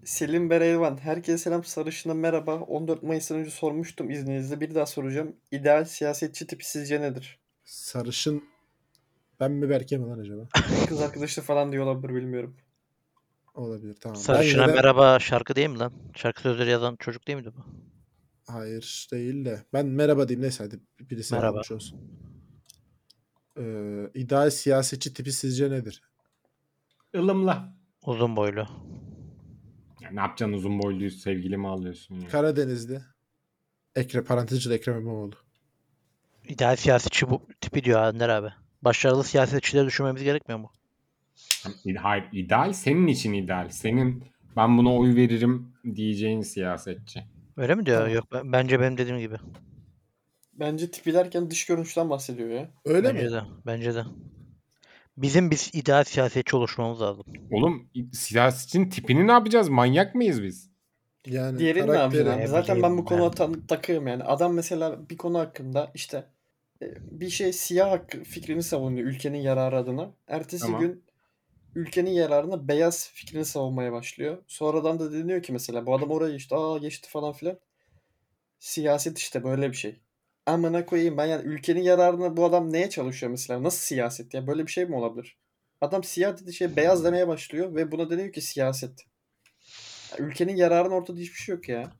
[0.05, 0.97] Selim Bereyvan.
[0.97, 1.65] Herkese selam.
[1.65, 2.55] Sarışına merhaba.
[2.61, 4.61] 14 Mayıs'tan önce sormuştum izninizle.
[4.61, 5.37] Bir daha soracağım.
[5.51, 7.39] İdeal siyasetçi tipi sizce nedir?
[7.65, 8.45] Sarışın
[9.41, 10.49] ben mi Berke mi lan acaba?
[10.89, 12.57] Kız arkadaşı falan diyor olabilir bilmiyorum.
[13.55, 14.17] Olabilir tamam.
[14.17, 15.93] Ben Sarışına yine de- merhaba şarkı değil mi lan?
[16.15, 17.61] Şarkı sözleri yazan çocuk değil miydi bu?
[18.53, 19.63] Hayır değil de.
[19.73, 20.81] Ben merhaba diyeyim neyse hadi
[21.11, 21.59] birisi Merhaba.
[21.59, 22.01] olsun.
[23.59, 26.03] Ee, ideal siyasetçi tipi sizce nedir?
[27.15, 27.73] Ilımla.
[28.07, 28.67] Uzun boylu.
[30.09, 32.29] Ya ne yapacaksın uzun boylu sevgili mi alıyorsun ya?
[32.29, 33.01] Karadenizli.
[33.97, 35.35] Ekrem parantez içinde Ekrem İmamoğlu.
[36.49, 38.49] İdeal siyasetçi bu tipi diyor Önder abi.
[38.83, 40.73] Başarılı siyasetçileri düşünmemiz gerekmiyor mu?
[41.97, 43.69] Hayır ideal senin için ideal.
[43.69, 44.25] Senin
[44.57, 47.25] ben buna oy veririm diyeceğin siyasetçi.
[47.57, 47.99] Öyle mi diyor?
[47.99, 48.15] Tamam.
[48.15, 49.37] Yok ben- bence benim dediğim gibi.
[50.53, 52.71] Bence tipi derken dış görünüşten bahsediyor ya.
[52.85, 53.33] Öyle bence mi?
[53.33, 53.43] de.
[53.67, 54.05] Bence de.
[55.23, 57.25] Bizim biz ideal siyasetçi oluşmamız lazım.
[57.51, 59.69] Oğlum siyasetçinin tipini ne yapacağız?
[59.69, 60.71] Manyak mıyız biz?
[61.27, 62.39] Yani Diğerini ne?
[62.39, 63.35] Ne Zaten ben bu konuya ben.
[63.35, 64.25] tam takığım yani.
[64.25, 66.27] Adam mesela bir konu hakkında işte
[66.83, 66.87] e,
[67.21, 70.15] bir şey siyah hakkı fikrini savunuyor ülkenin yararı adına.
[70.27, 70.81] Ertesi Tamam.
[70.81, 71.05] gün
[71.75, 74.39] ülkenin yararına beyaz fikrini savunmaya başlıyor.
[74.47, 77.59] Sonradan da deniyor ki mesela bu adam oraya geçti, aa geçti falan filan.
[78.59, 80.01] Siyaset işte böyle bir şey.
[80.49, 83.63] Amına koyayım ben yani ülkenin yararına bu adam neye çalışıyor mesela?
[83.63, 84.47] Nasıl siyaset ya?
[84.47, 85.39] Böyle bir şey mi olabilir?
[85.81, 89.05] Adam siyah dediği şey beyaz demeye başlıyor ve buna deniyor ki siyaset.
[90.11, 91.93] Ya Ülkenin yararına ortada hiçbir şey yok ya.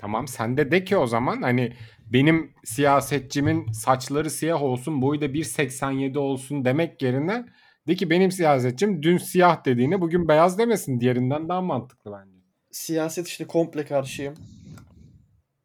[0.00, 1.72] Tamam sen de de ki o zaman hani
[2.06, 7.46] benim siyasetçimin saçları siyah olsun boyu da 1.87 olsun demek yerine
[7.88, 11.00] de ki benim siyasetçim dün siyah dediğini bugün beyaz demesin.
[11.00, 12.36] Diğerinden daha mantıklı bence.
[12.70, 14.34] Siyaset işte komple karşıyım.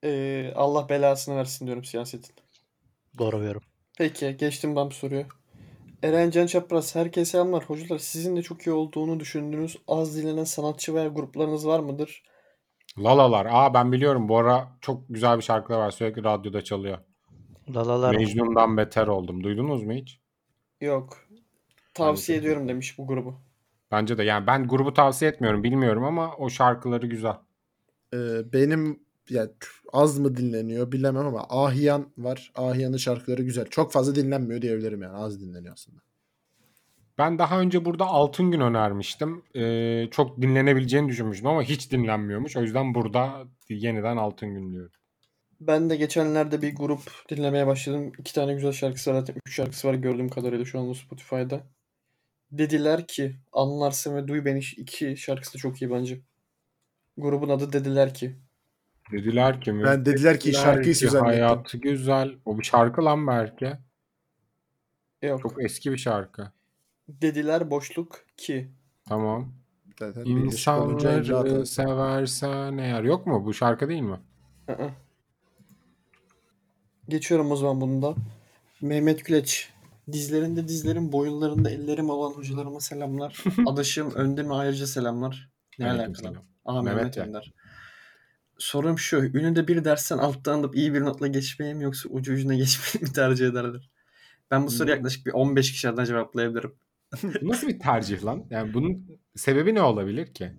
[0.04, 2.36] Ee, Allah belasını versin diyorum siyasetin.
[3.18, 3.62] Doğru diyorum.
[3.98, 5.26] Peki geçtim ben bu soruyu.
[6.04, 7.64] Eren Can Çapraz, herkese selamlar.
[7.64, 12.24] Hocalar sizin de çok iyi olduğunu düşündüğünüz az dinlenen sanatçı veya gruplarınız var mıdır?
[12.98, 13.48] Lalalar.
[13.50, 15.92] Aa ben biliyorum bu ara çok güzel bir şarkılar var.
[15.92, 16.98] Sürekli radyoda çalıyor.
[17.70, 19.44] Lalalar Mecnun'dan beter oldum.
[19.44, 20.20] Duydunuz mu hiç?
[20.82, 21.18] Yok.
[21.94, 23.36] Tavsiye Bence- ediyorum demiş bu grubu.
[23.92, 24.24] Bence de.
[24.24, 25.64] Yani ben grubu tavsiye etmiyorum.
[25.64, 27.36] Bilmiyorum ama o şarkıları güzel.
[28.14, 28.18] Ee,
[28.54, 29.00] benim
[29.32, 29.50] ya
[29.94, 32.52] az mı dinleniyor bilemem ama Ahiyan var.
[32.56, 33.66] Ahiyan'ın şarkıları güzel.
[33.66, 35.18] Çok fazla dinlenmiyor diyebilirim yani.
[35.18, 36.02] Az dinleniyor aslında.
[37.18, 39.44] Ben daha önce burada Altın Gün önermiştim.
[39.56, 42.58] Ee, çok dinlenebileceğini düşünmüştüm ama hiç dinlenmiyormuş.
[42.58, 44.92] O yüzden burada yeniden Altın Gün diyorum.
[45.60, 48.12] Ben de geçenlerde bir grup dinlemeye başladım.
[48.20, 49.20] İki tane güzel şarkısı var.
[49.20, 51.64] Zaten üç şarkısı var gördüğüm kadarıyla şu anda Spotify'da.
[52.52, 56.22] Dediler ki anlarsın ve duy beni iki şarkısı da çok iyi bence.
[57.18, 58.36] Grubun adı Dediler ki.
[59.12, 59.84] Dediler ki mi?
[59.84, 61.44] Ben dediler ki Dediler şarkıyı ki zannettim.
[61.44, 62.36] Hayatı güzel.
[62.46, 63.72] O bir şarkı lan belki.
[65.22, 65.42] Yok.
[65.42, 66.52] Çok eski bir şarkı.
[67.08, 68.72] Dediler boşluk ki.
[69.10, 69.54] Tamam.
[70.00, 73.04] Zaten İnsanları seversen eğer.
[73.04, 73.46] Yok mu?
[73.46, 74.20] Bu şarkı değil mi?
[74.68, 74.74] Aa.
[77.10, 78.16] Geçiyorum o zaman bunu da.
[78.82, 79.70] Mehmet Güleç.
[80.12, 83.44] Dizlerinde dizlerim, boyunlarında ellerim olan hocalarıma selamlar.
[83.68, 85.50] Adaşım önde mi ayrıca selamlar.
[85.80, 86.38] Ne alakalı?
[86.66, 87.24] Aa Mehmet Mehmet ya.
[87.24, 87.54] Önder.
[88.62, 89.18] Sorum şu.
[89.18, 93.14] Ünlüde bir dersten alttan alıp iyi bir notla geçmeyi mi yoksa ucu ucuna geçmeyi mi
[93.14, 93.90] tercih ederler?
[94.52, 96.76] Ben bu soruyu yaklaşık bir 15 kişiden cevaplayabilirim.
[97.24, 98.46] Bu nasıl bir tercih lan?
[98.50, 100.52] Yani bunun sebebi ne olabilir ki?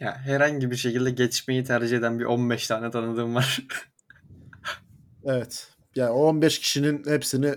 [0.00, 3.60] Ya herhangi bir şekilde geçmeyi tercih eden bir 15 tane tanıdığım var.
[5.24, 5.68] Evet.
[5.96, 7.54] Yani o 15 kişinin hepsini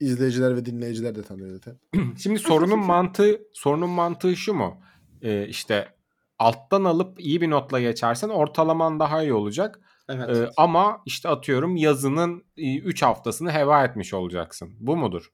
[0.00, 1.78] izleyiciler ve dinleyiciler de tanıyor zaten.
[2.18, 4.82] Şimdi sorunun mantığı sorunun mantığı şu mu?
[5.22, 5.95] Ee, işte
[6.38, 9.80] alttan alıp iyi bir notla geçersen ortalaman daha iyi olacak.
[10.08, 10.36] evet.
[10.36, 14.74] Ee, ama işte atıyorum yazının 3 haftasını heva etmiş olacaksın.
[14.80, 15.32] Bu mudur?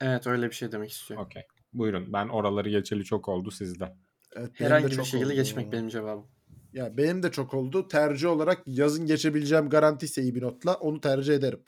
[0.00, 1.26] Evet öyle bir şey demek istiyorum.
[1.26, 1.42] Okey.
[1.72, 2.12] Buyurun.
[2.12, 3.96] Ben oraları geçeli çok oldu sizde.
[4.36, 5.34] Evet, Herhangi bir şekilde oldu.
[5.34, 6.26] geçmek benim cevabım.
[6.72, 7.88] Ya benim de çok oldu.
[7.88, 11.62] Tercih olarak yazın geçebileceğim garantiyse iyi bir notla onu tercih ederim.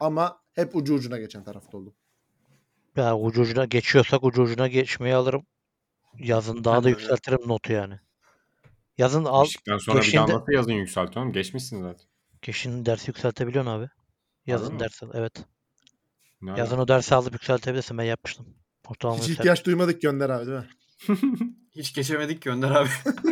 [0.00, 1.94] Ama hep ucu ucuna geçen tarafta oldum.
[2.96, 5.46] Ya ucu ucuna geçiyorsak ucu ucuna geçmeyi alırım.
[6.18, 8.00] Yazın daha Ben da yükseltirim notu yani.
[8.98, 11.32] Yazın al Geçtikten sonra bir daha nasıl yazın yükseltiyorum?
[11.32, 12.06] Geçmişsin zaten.
[12.42, 13.88] geçin dersi yükseltebiliyorsun abi.
[14.46, 15.44] Yazın dersi evet.
[16.42, 16.58] Ne ala?
[16.58, 17.98] Yazın o dersi alıp yükseltebilirsin.
[17.98, 18.46] Ben yapmıştım.
[18.88, 20.68] Ortalama Hiç yükselt- ihtiyaç duymadık gönder abi değil mi?
[21.76, 22.88] Hiç geçemedik ki Önder abi.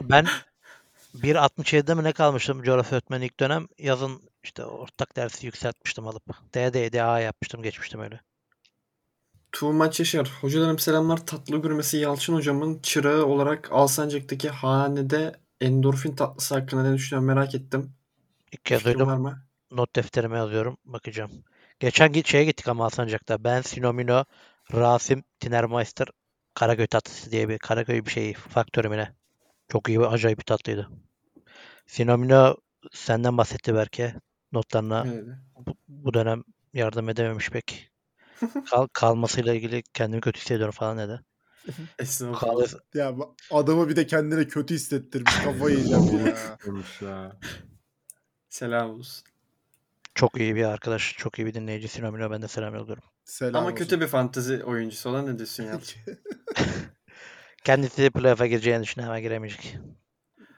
[0.00, 0.26] Ben
[1.14, 3.68] 1.67'de mi ne kalmıştım coğrafya öğretmeni ilk dönem.
[3.78, 6.22] Yazın işte ortak dersi yükseltmiştim alıp.
[6.54, 8.20] D, DA yapmıştım geçmiştim öyle.
[9.52, 10.30] Tuğmaç Yaşar.
[10.40, 11.26] Hocalarım selamlar.
[11.26, 17.92] Tatlı gürmesi Yalçın hocamın çırağı olarak Alsancak'taki hanede endorfin tatlısı hakkında ne düşünüyorum merak ettim.
[18.52, 19.32] İlk kez Fikrin duydum.
[19.70, 20.76] Not defterime yazıyorum.
[20.84, 21.30] Bakacağım.
[21.80, 23.44] Geçen git şeye gittik ama Alsancak'ta.
[23.44, 24.24] Ben, Sinomino,
[24.72, 26.08] Rasim, Tinermeister,
[26.54, 29.12] Karaköy tatlısı diye bir Karaköy bir şey faktörü mü ne?
[29.68, 30.90] Çok iyi bir acayip bir tatlıydı.
[31.86, 32.56] Sinomino
[32.92, 34.14] senden bahsetti belki.
[34.52, 35.24] Notlarına Evet.
[35.66, 36.44] bu, bu dönem
[36.74, 37.89] yardım edememiş pek.
[38.70, 41.20] Kal, kalmasıyla ilgili kendimi kötü hissediyorum falan dedi.
[41.98, 42.68] Estağfurullah.
[42.94, 43.14] Ya
[43.50, 45.34] adamı bir de kendine kötü hissettirmiş.
[45.44, 46.58] Kafayı yiyeceğim ya.
[47.00, 47.38] Ya.
[48.48, 49.26] Selam olsun.
[50.14, 52.30] çok iyi bir arkadaş, çok iyi bir dinleyici Sinomino.
[52.30, 53.02] Ben de selam yolluyorum.
[53.24, 53.76] Selam Ama olsun.
[53.76, 55.80] kötü bir fantezi oyuncusu olan ne diyorsun ya?
[57.64, 59.76] Kendisi playoff'a gireceğini düşünüyor ama giremeyecek.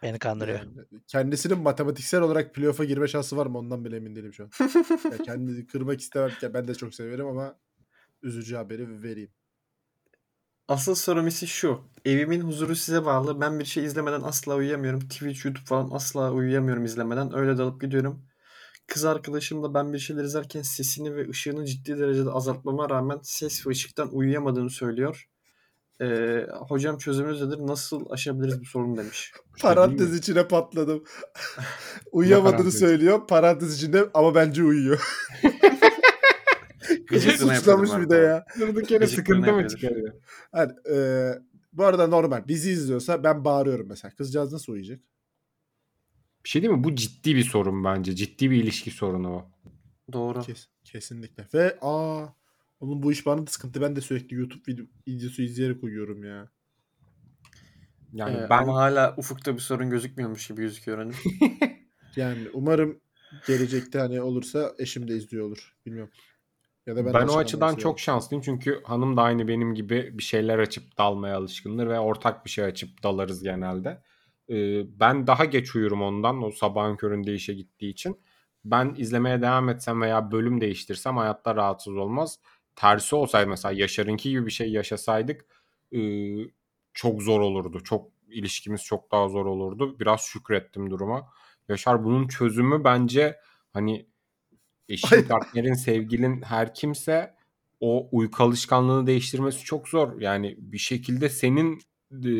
[0.03, 0.59] Beni kandırıyor.
[0.59, 4.51] Yani kendisinin matematiksel olarak playoff'a girme şansı var mı ondan bile emin değilim şu an.
[5.11, 6.31] ya kendini kırmak istemem.
[6.55, 7.59] Ben de çok severim ama
[8.23, 9.31] üzücü haberi vereyim.
[10.69, 11.81] Asıl sorum ise şu.
[12.05, 13.41] Evimin huzuru size bağlı.
[13.41, 15.01] Ben bir şey izlemeden asla uyuyamıyorum.
[15.01, 17.37] Twitch, YouTube falan asla uyuyamıyorum izlemeden.
[17.37, 18.25] Öyle dalıp gidiyorum.
[18.87, 23.67] Kız arkadaşım da ben bir şeyler izlerken sesini ve ışığını ciddi derecede azaltmama rağmen ses
[23.67, 25.29] ve ışıktan uyuyamadığını söylüyor.
[26.01, 27.59] Ee, hocam çözümünüz nedir?
[27.59, 29.33] Nasıl aşabiliriz bu sorunu demiş.
[29.61, 31.05] Parantez içine patladım.
[32.13, 32.79] Uyuyamadığını parantez?
[32.79, 33.27] söylüyor.
[33.27, 35.01] Parantez içinde ama bence uyuyor.
[37.13, 38.45] Gıcıklığına suçlamış bir de ya.
[38.61, 40.15] Durduk yere sıkıntı mı çıkarıyor?
[40.55, 41.29] Yani, e,
[41.73, 42.49] bu arada normal.
[42.49, 44.15] Bizi izliyorsa ben bağırıyorum mesela.
[44.15, 45.01] Kızcağız nasıl uyuyacak?
[46.45, 46.85] Bir şey değil mi?
[46.85, 48.17] Bu ciddi bir sorun bence.
[48.17, 49.51] Ciddi bir ilişki sorunu o.
[50.13, 50.43] Doğru.
[50.43, 51.49] Kes, kesinlikle.
[51.55, 52.27] Ve aa
[52.81, 53.81] oğlum bu iş bana da sıkıntı.
[53.81, 56.49] Ben de sürekli YouTube video, videosu izleyerek uyuyorum ya.
[58.13, 61.13] Yani Ee, ben Ama hala ufukta bir sorun gözükmüyormuş gibi gözüküyor hani.
[62.17, 63.01] Yani umarım
[63.47, 65.77] gelecekte hani olursa eşim de izliyor olur.
[65.87, 66.13] Bilmiyorum.
[66.87, 70.23] Ya da ben, ben, o açıdan çok şanslıyım çünkü hanım da aynı benim gibi bir
[70.23, 74.03] şeyler açıp dalmaya alışkındır ve ortak bir şey açıp dalarız genelde.
[74.51, 78.21] Ee, ben daha geç uyurum ondan o sabahın köründe işe gittiği için.
[78.65, 82.39] Ben izlemeye devam etsem veya bölüm değiştirsem hayatta rahatsız olmaz.
[82.77, 85.47] Tersi olsaydı mesela Yaşar'ınki gibi bir şey yaşasaydık
[85.93, 86.01] e,
[86.95, 87.81] çok zor olurdu.
[87.81, 90.01] Çok ilişkimiz çok daha zor olurdu.
[90.01, 91.29] Biraz şükrettim duruma.
[91.69, 93.39] Yaşar bunun çözümü bence
[93.73, 94.07] hani
[94.93, 97.35] eşin, partnerin, sevgilin her kimse
[97.81, 100.21] o uyku alışkanlığını değiştirmesi çok zor.
[100.21, 101.81] Yani bir şekilde senin
[102.13, 102.31] e,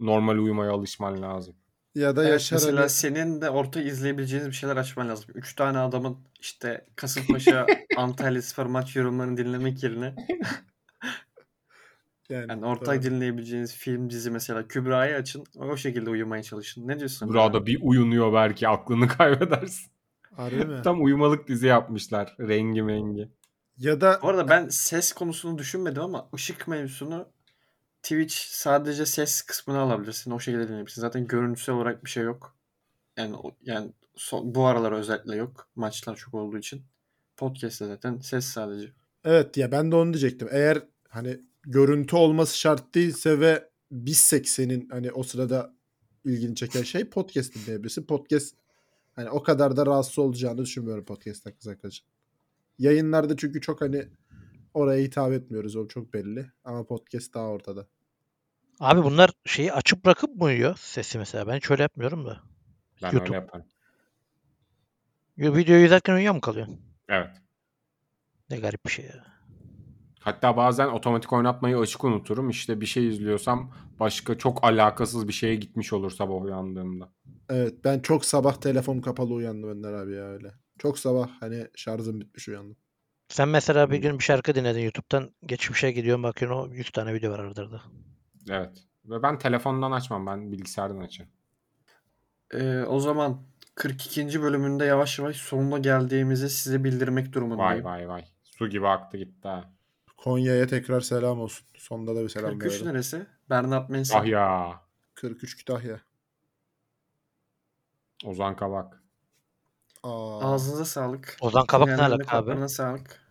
[0.00, 1.54] normal uyumaya alışman lazım.
[1.94, 5.24] Ya da Evet, Yaşar mesela hani- senin de orta izleyebileceğiniz bir şeyler açman lazım.
[5.34, 7.66] Üç tane adamın işte Kasımpaşa
[7.96, 10.14] Antalya Spor maç yorumlarını dinlemek yerine
[12.28, 13.10] yani, yani ortak doğru.
[13.10, 15.44] dinleyebileceğiniz film dizi mesela Kübra'yı açın.
[15.56, 16.88] O şekilde uyumaya çalışın.
[16.88, 17.28] Ne diyorsun?
[17.28, 19.90] Burada bir uyunuyor belki aklını kaybedersin.
[20.38, 20.80] Harbi mi?
[20.84, 22.36] Tam uyumalık dizi yapmışlar.
[22.40, 23.28] Rengi mengi.
[23.78, 27.28] Ya da Bu arada ben ses konusunu düşünmedim ama ışık mevzusunu
[28.02, 30.30] Twitch sadece ses kısmını alabilirsin.
[30.30, 31.00] O şekilde dinleyebilirsin.
[31.00, 32.56] Zaten görüntüsel olarak bir şey yok.
[33.16, 35.68] Yani yani son- bu aralar özellikle yok.
[35.76, 36.82] Maçlar çok olduğu için.
[37.36, 38.92] Podcast'te zaten ses sadece.
[39.24, 40.48] evet ya ben de onu diyecektim.
[40.50, 45.74] Eğer hani görüntü olması şart değilse ve bizsek senin hani o sırada
[46.24, 48.02] ilgini çeken şey podcast dinleyebilirsin.
[48.06, 48.54] Podcast
[49.18, 52.06] hani o kadar da rahatsız olacağını düşünmüyorum podcast'ten kız arkadaşım.
[52.78, 54.08] Yayınlarda çünkü çok hani
[54.74, 55.76] oraya hitap etmiyoruz.
[55.76, 56.50] O çok belli.
[56.64, 57.86] Ama podcast daha ortada.
[58.80, 61.46] Abi bunlar şeyi açıp bırakıp mı uyuyor sesi mesela?
[61.46, 62.40] Ben hiç öyle yapmıyorum da.
[63.02, 63.24] Ben YouTube.
[63.24, 63.66] öyle yaparım.
[65.38, 66.80] Videoyu izlerken uyuyor mu kalıyorsun?
[67.08, 67.30] Evet.
[68.50, 69.26] Ne garip bir şey ya.
[70.20, 72.50] Hatta bazen otomatik oynatmayı açık unuturum.
[72.50, 77.12] İşte bir şey izliyorsam başka çok alakasız bir şeye gitmiş olur sabah uyandığımda.
[77.48, 80.52] Evet ben çok sabah telefon kapalı uyandım Önder abi ya öyle.
[80.78, 82.76] Çok sabah hani şarjım bitmiş uyandım.
[83.28, 87.32] Sen mesela bir gün bir şarkı dinledin YouTube'dan geçmişe gidiyorsun bakıyorsun o 100 tane video
[87.32, 87.82] var arada.
[88.50, 88.78] Evet.
[89.04, 90.26] Ve ben telefondan açmam.
[90.26, 91.30] Ben bilgisayardan açarım.
[92.54, 93.42] Ee, o zaman
[93.74, 94.42] 42.
[94.42, 97.84] bölümünde yavaş yavaş sonuna geldiğimizi size bildirmek durumundayım.
[97.84, 98.24] Vay vay vay.
[98.42, 99.72] Su gibi aktı gitti ha.
[100.16, 101.66] Konya'ya tekrar selam olsun.
[101.76, 102.86] Sonda da bir selam 43 verelim.
[102.86, 103.26] neresi?
[103.50, 104.18] Bernard Mensen.
[104.18, 104.80] Ah ya.
[105.14, 106.00] 43 Kütahya.
[108.24, 109.02] Ozan Kabak.
[110.02, 110.52] Aa.
[110.54, 111.36] Ağzınıza sağlık.
[111.40, 112.68] Ozan Kabak ne alaka abi?
[112.68, 113.28] sağlık.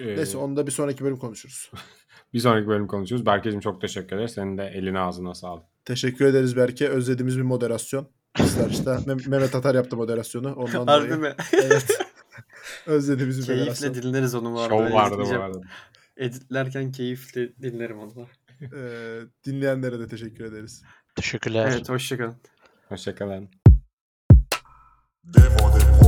[0.00, 1.70] Ee, Neyse onu da bir sonraki bölüm konuşuruz.
[2.34, 3.26] bir sonraki bölüm konuşuruz.
[3.26, 4.32] Berkeciğim çok teşekkür ederiz.
[4.32, 5.64] Senin de eline ağzına sağlık.
[5.84, 6.88] Teşekkür ederiz Berke.
[6.88, 8.08] Özlediğimiz bir moderasyon.
[8.38, 10.54] İsterişte Mehmet Atar yaptı moderasyonu.
[10.54, 11.20] Ondan Harbi dolayı.
[11.20, 11.34] mi?
[11.52, 11.98] Evet.
[12.86, 13.92] Özlediğimiz bir moderasyon.
[13.92, 14.88] keyifle dinleriz onu bu arada.
[14.88, 15.60] Şov vardı bu arada.
[16.16, 18.26] Editlerken keyifle dinlerim onu.
[18.76, 20.82] Ee, dinleyenlere de teşekkür ederiz.
[21.16, 21.68] Teşekkürler.
[21.72, 22.36] Evet hoşçakalın.
[22.88, 23.48] Hoşçakalın.
[25.26, 26.03] Demo de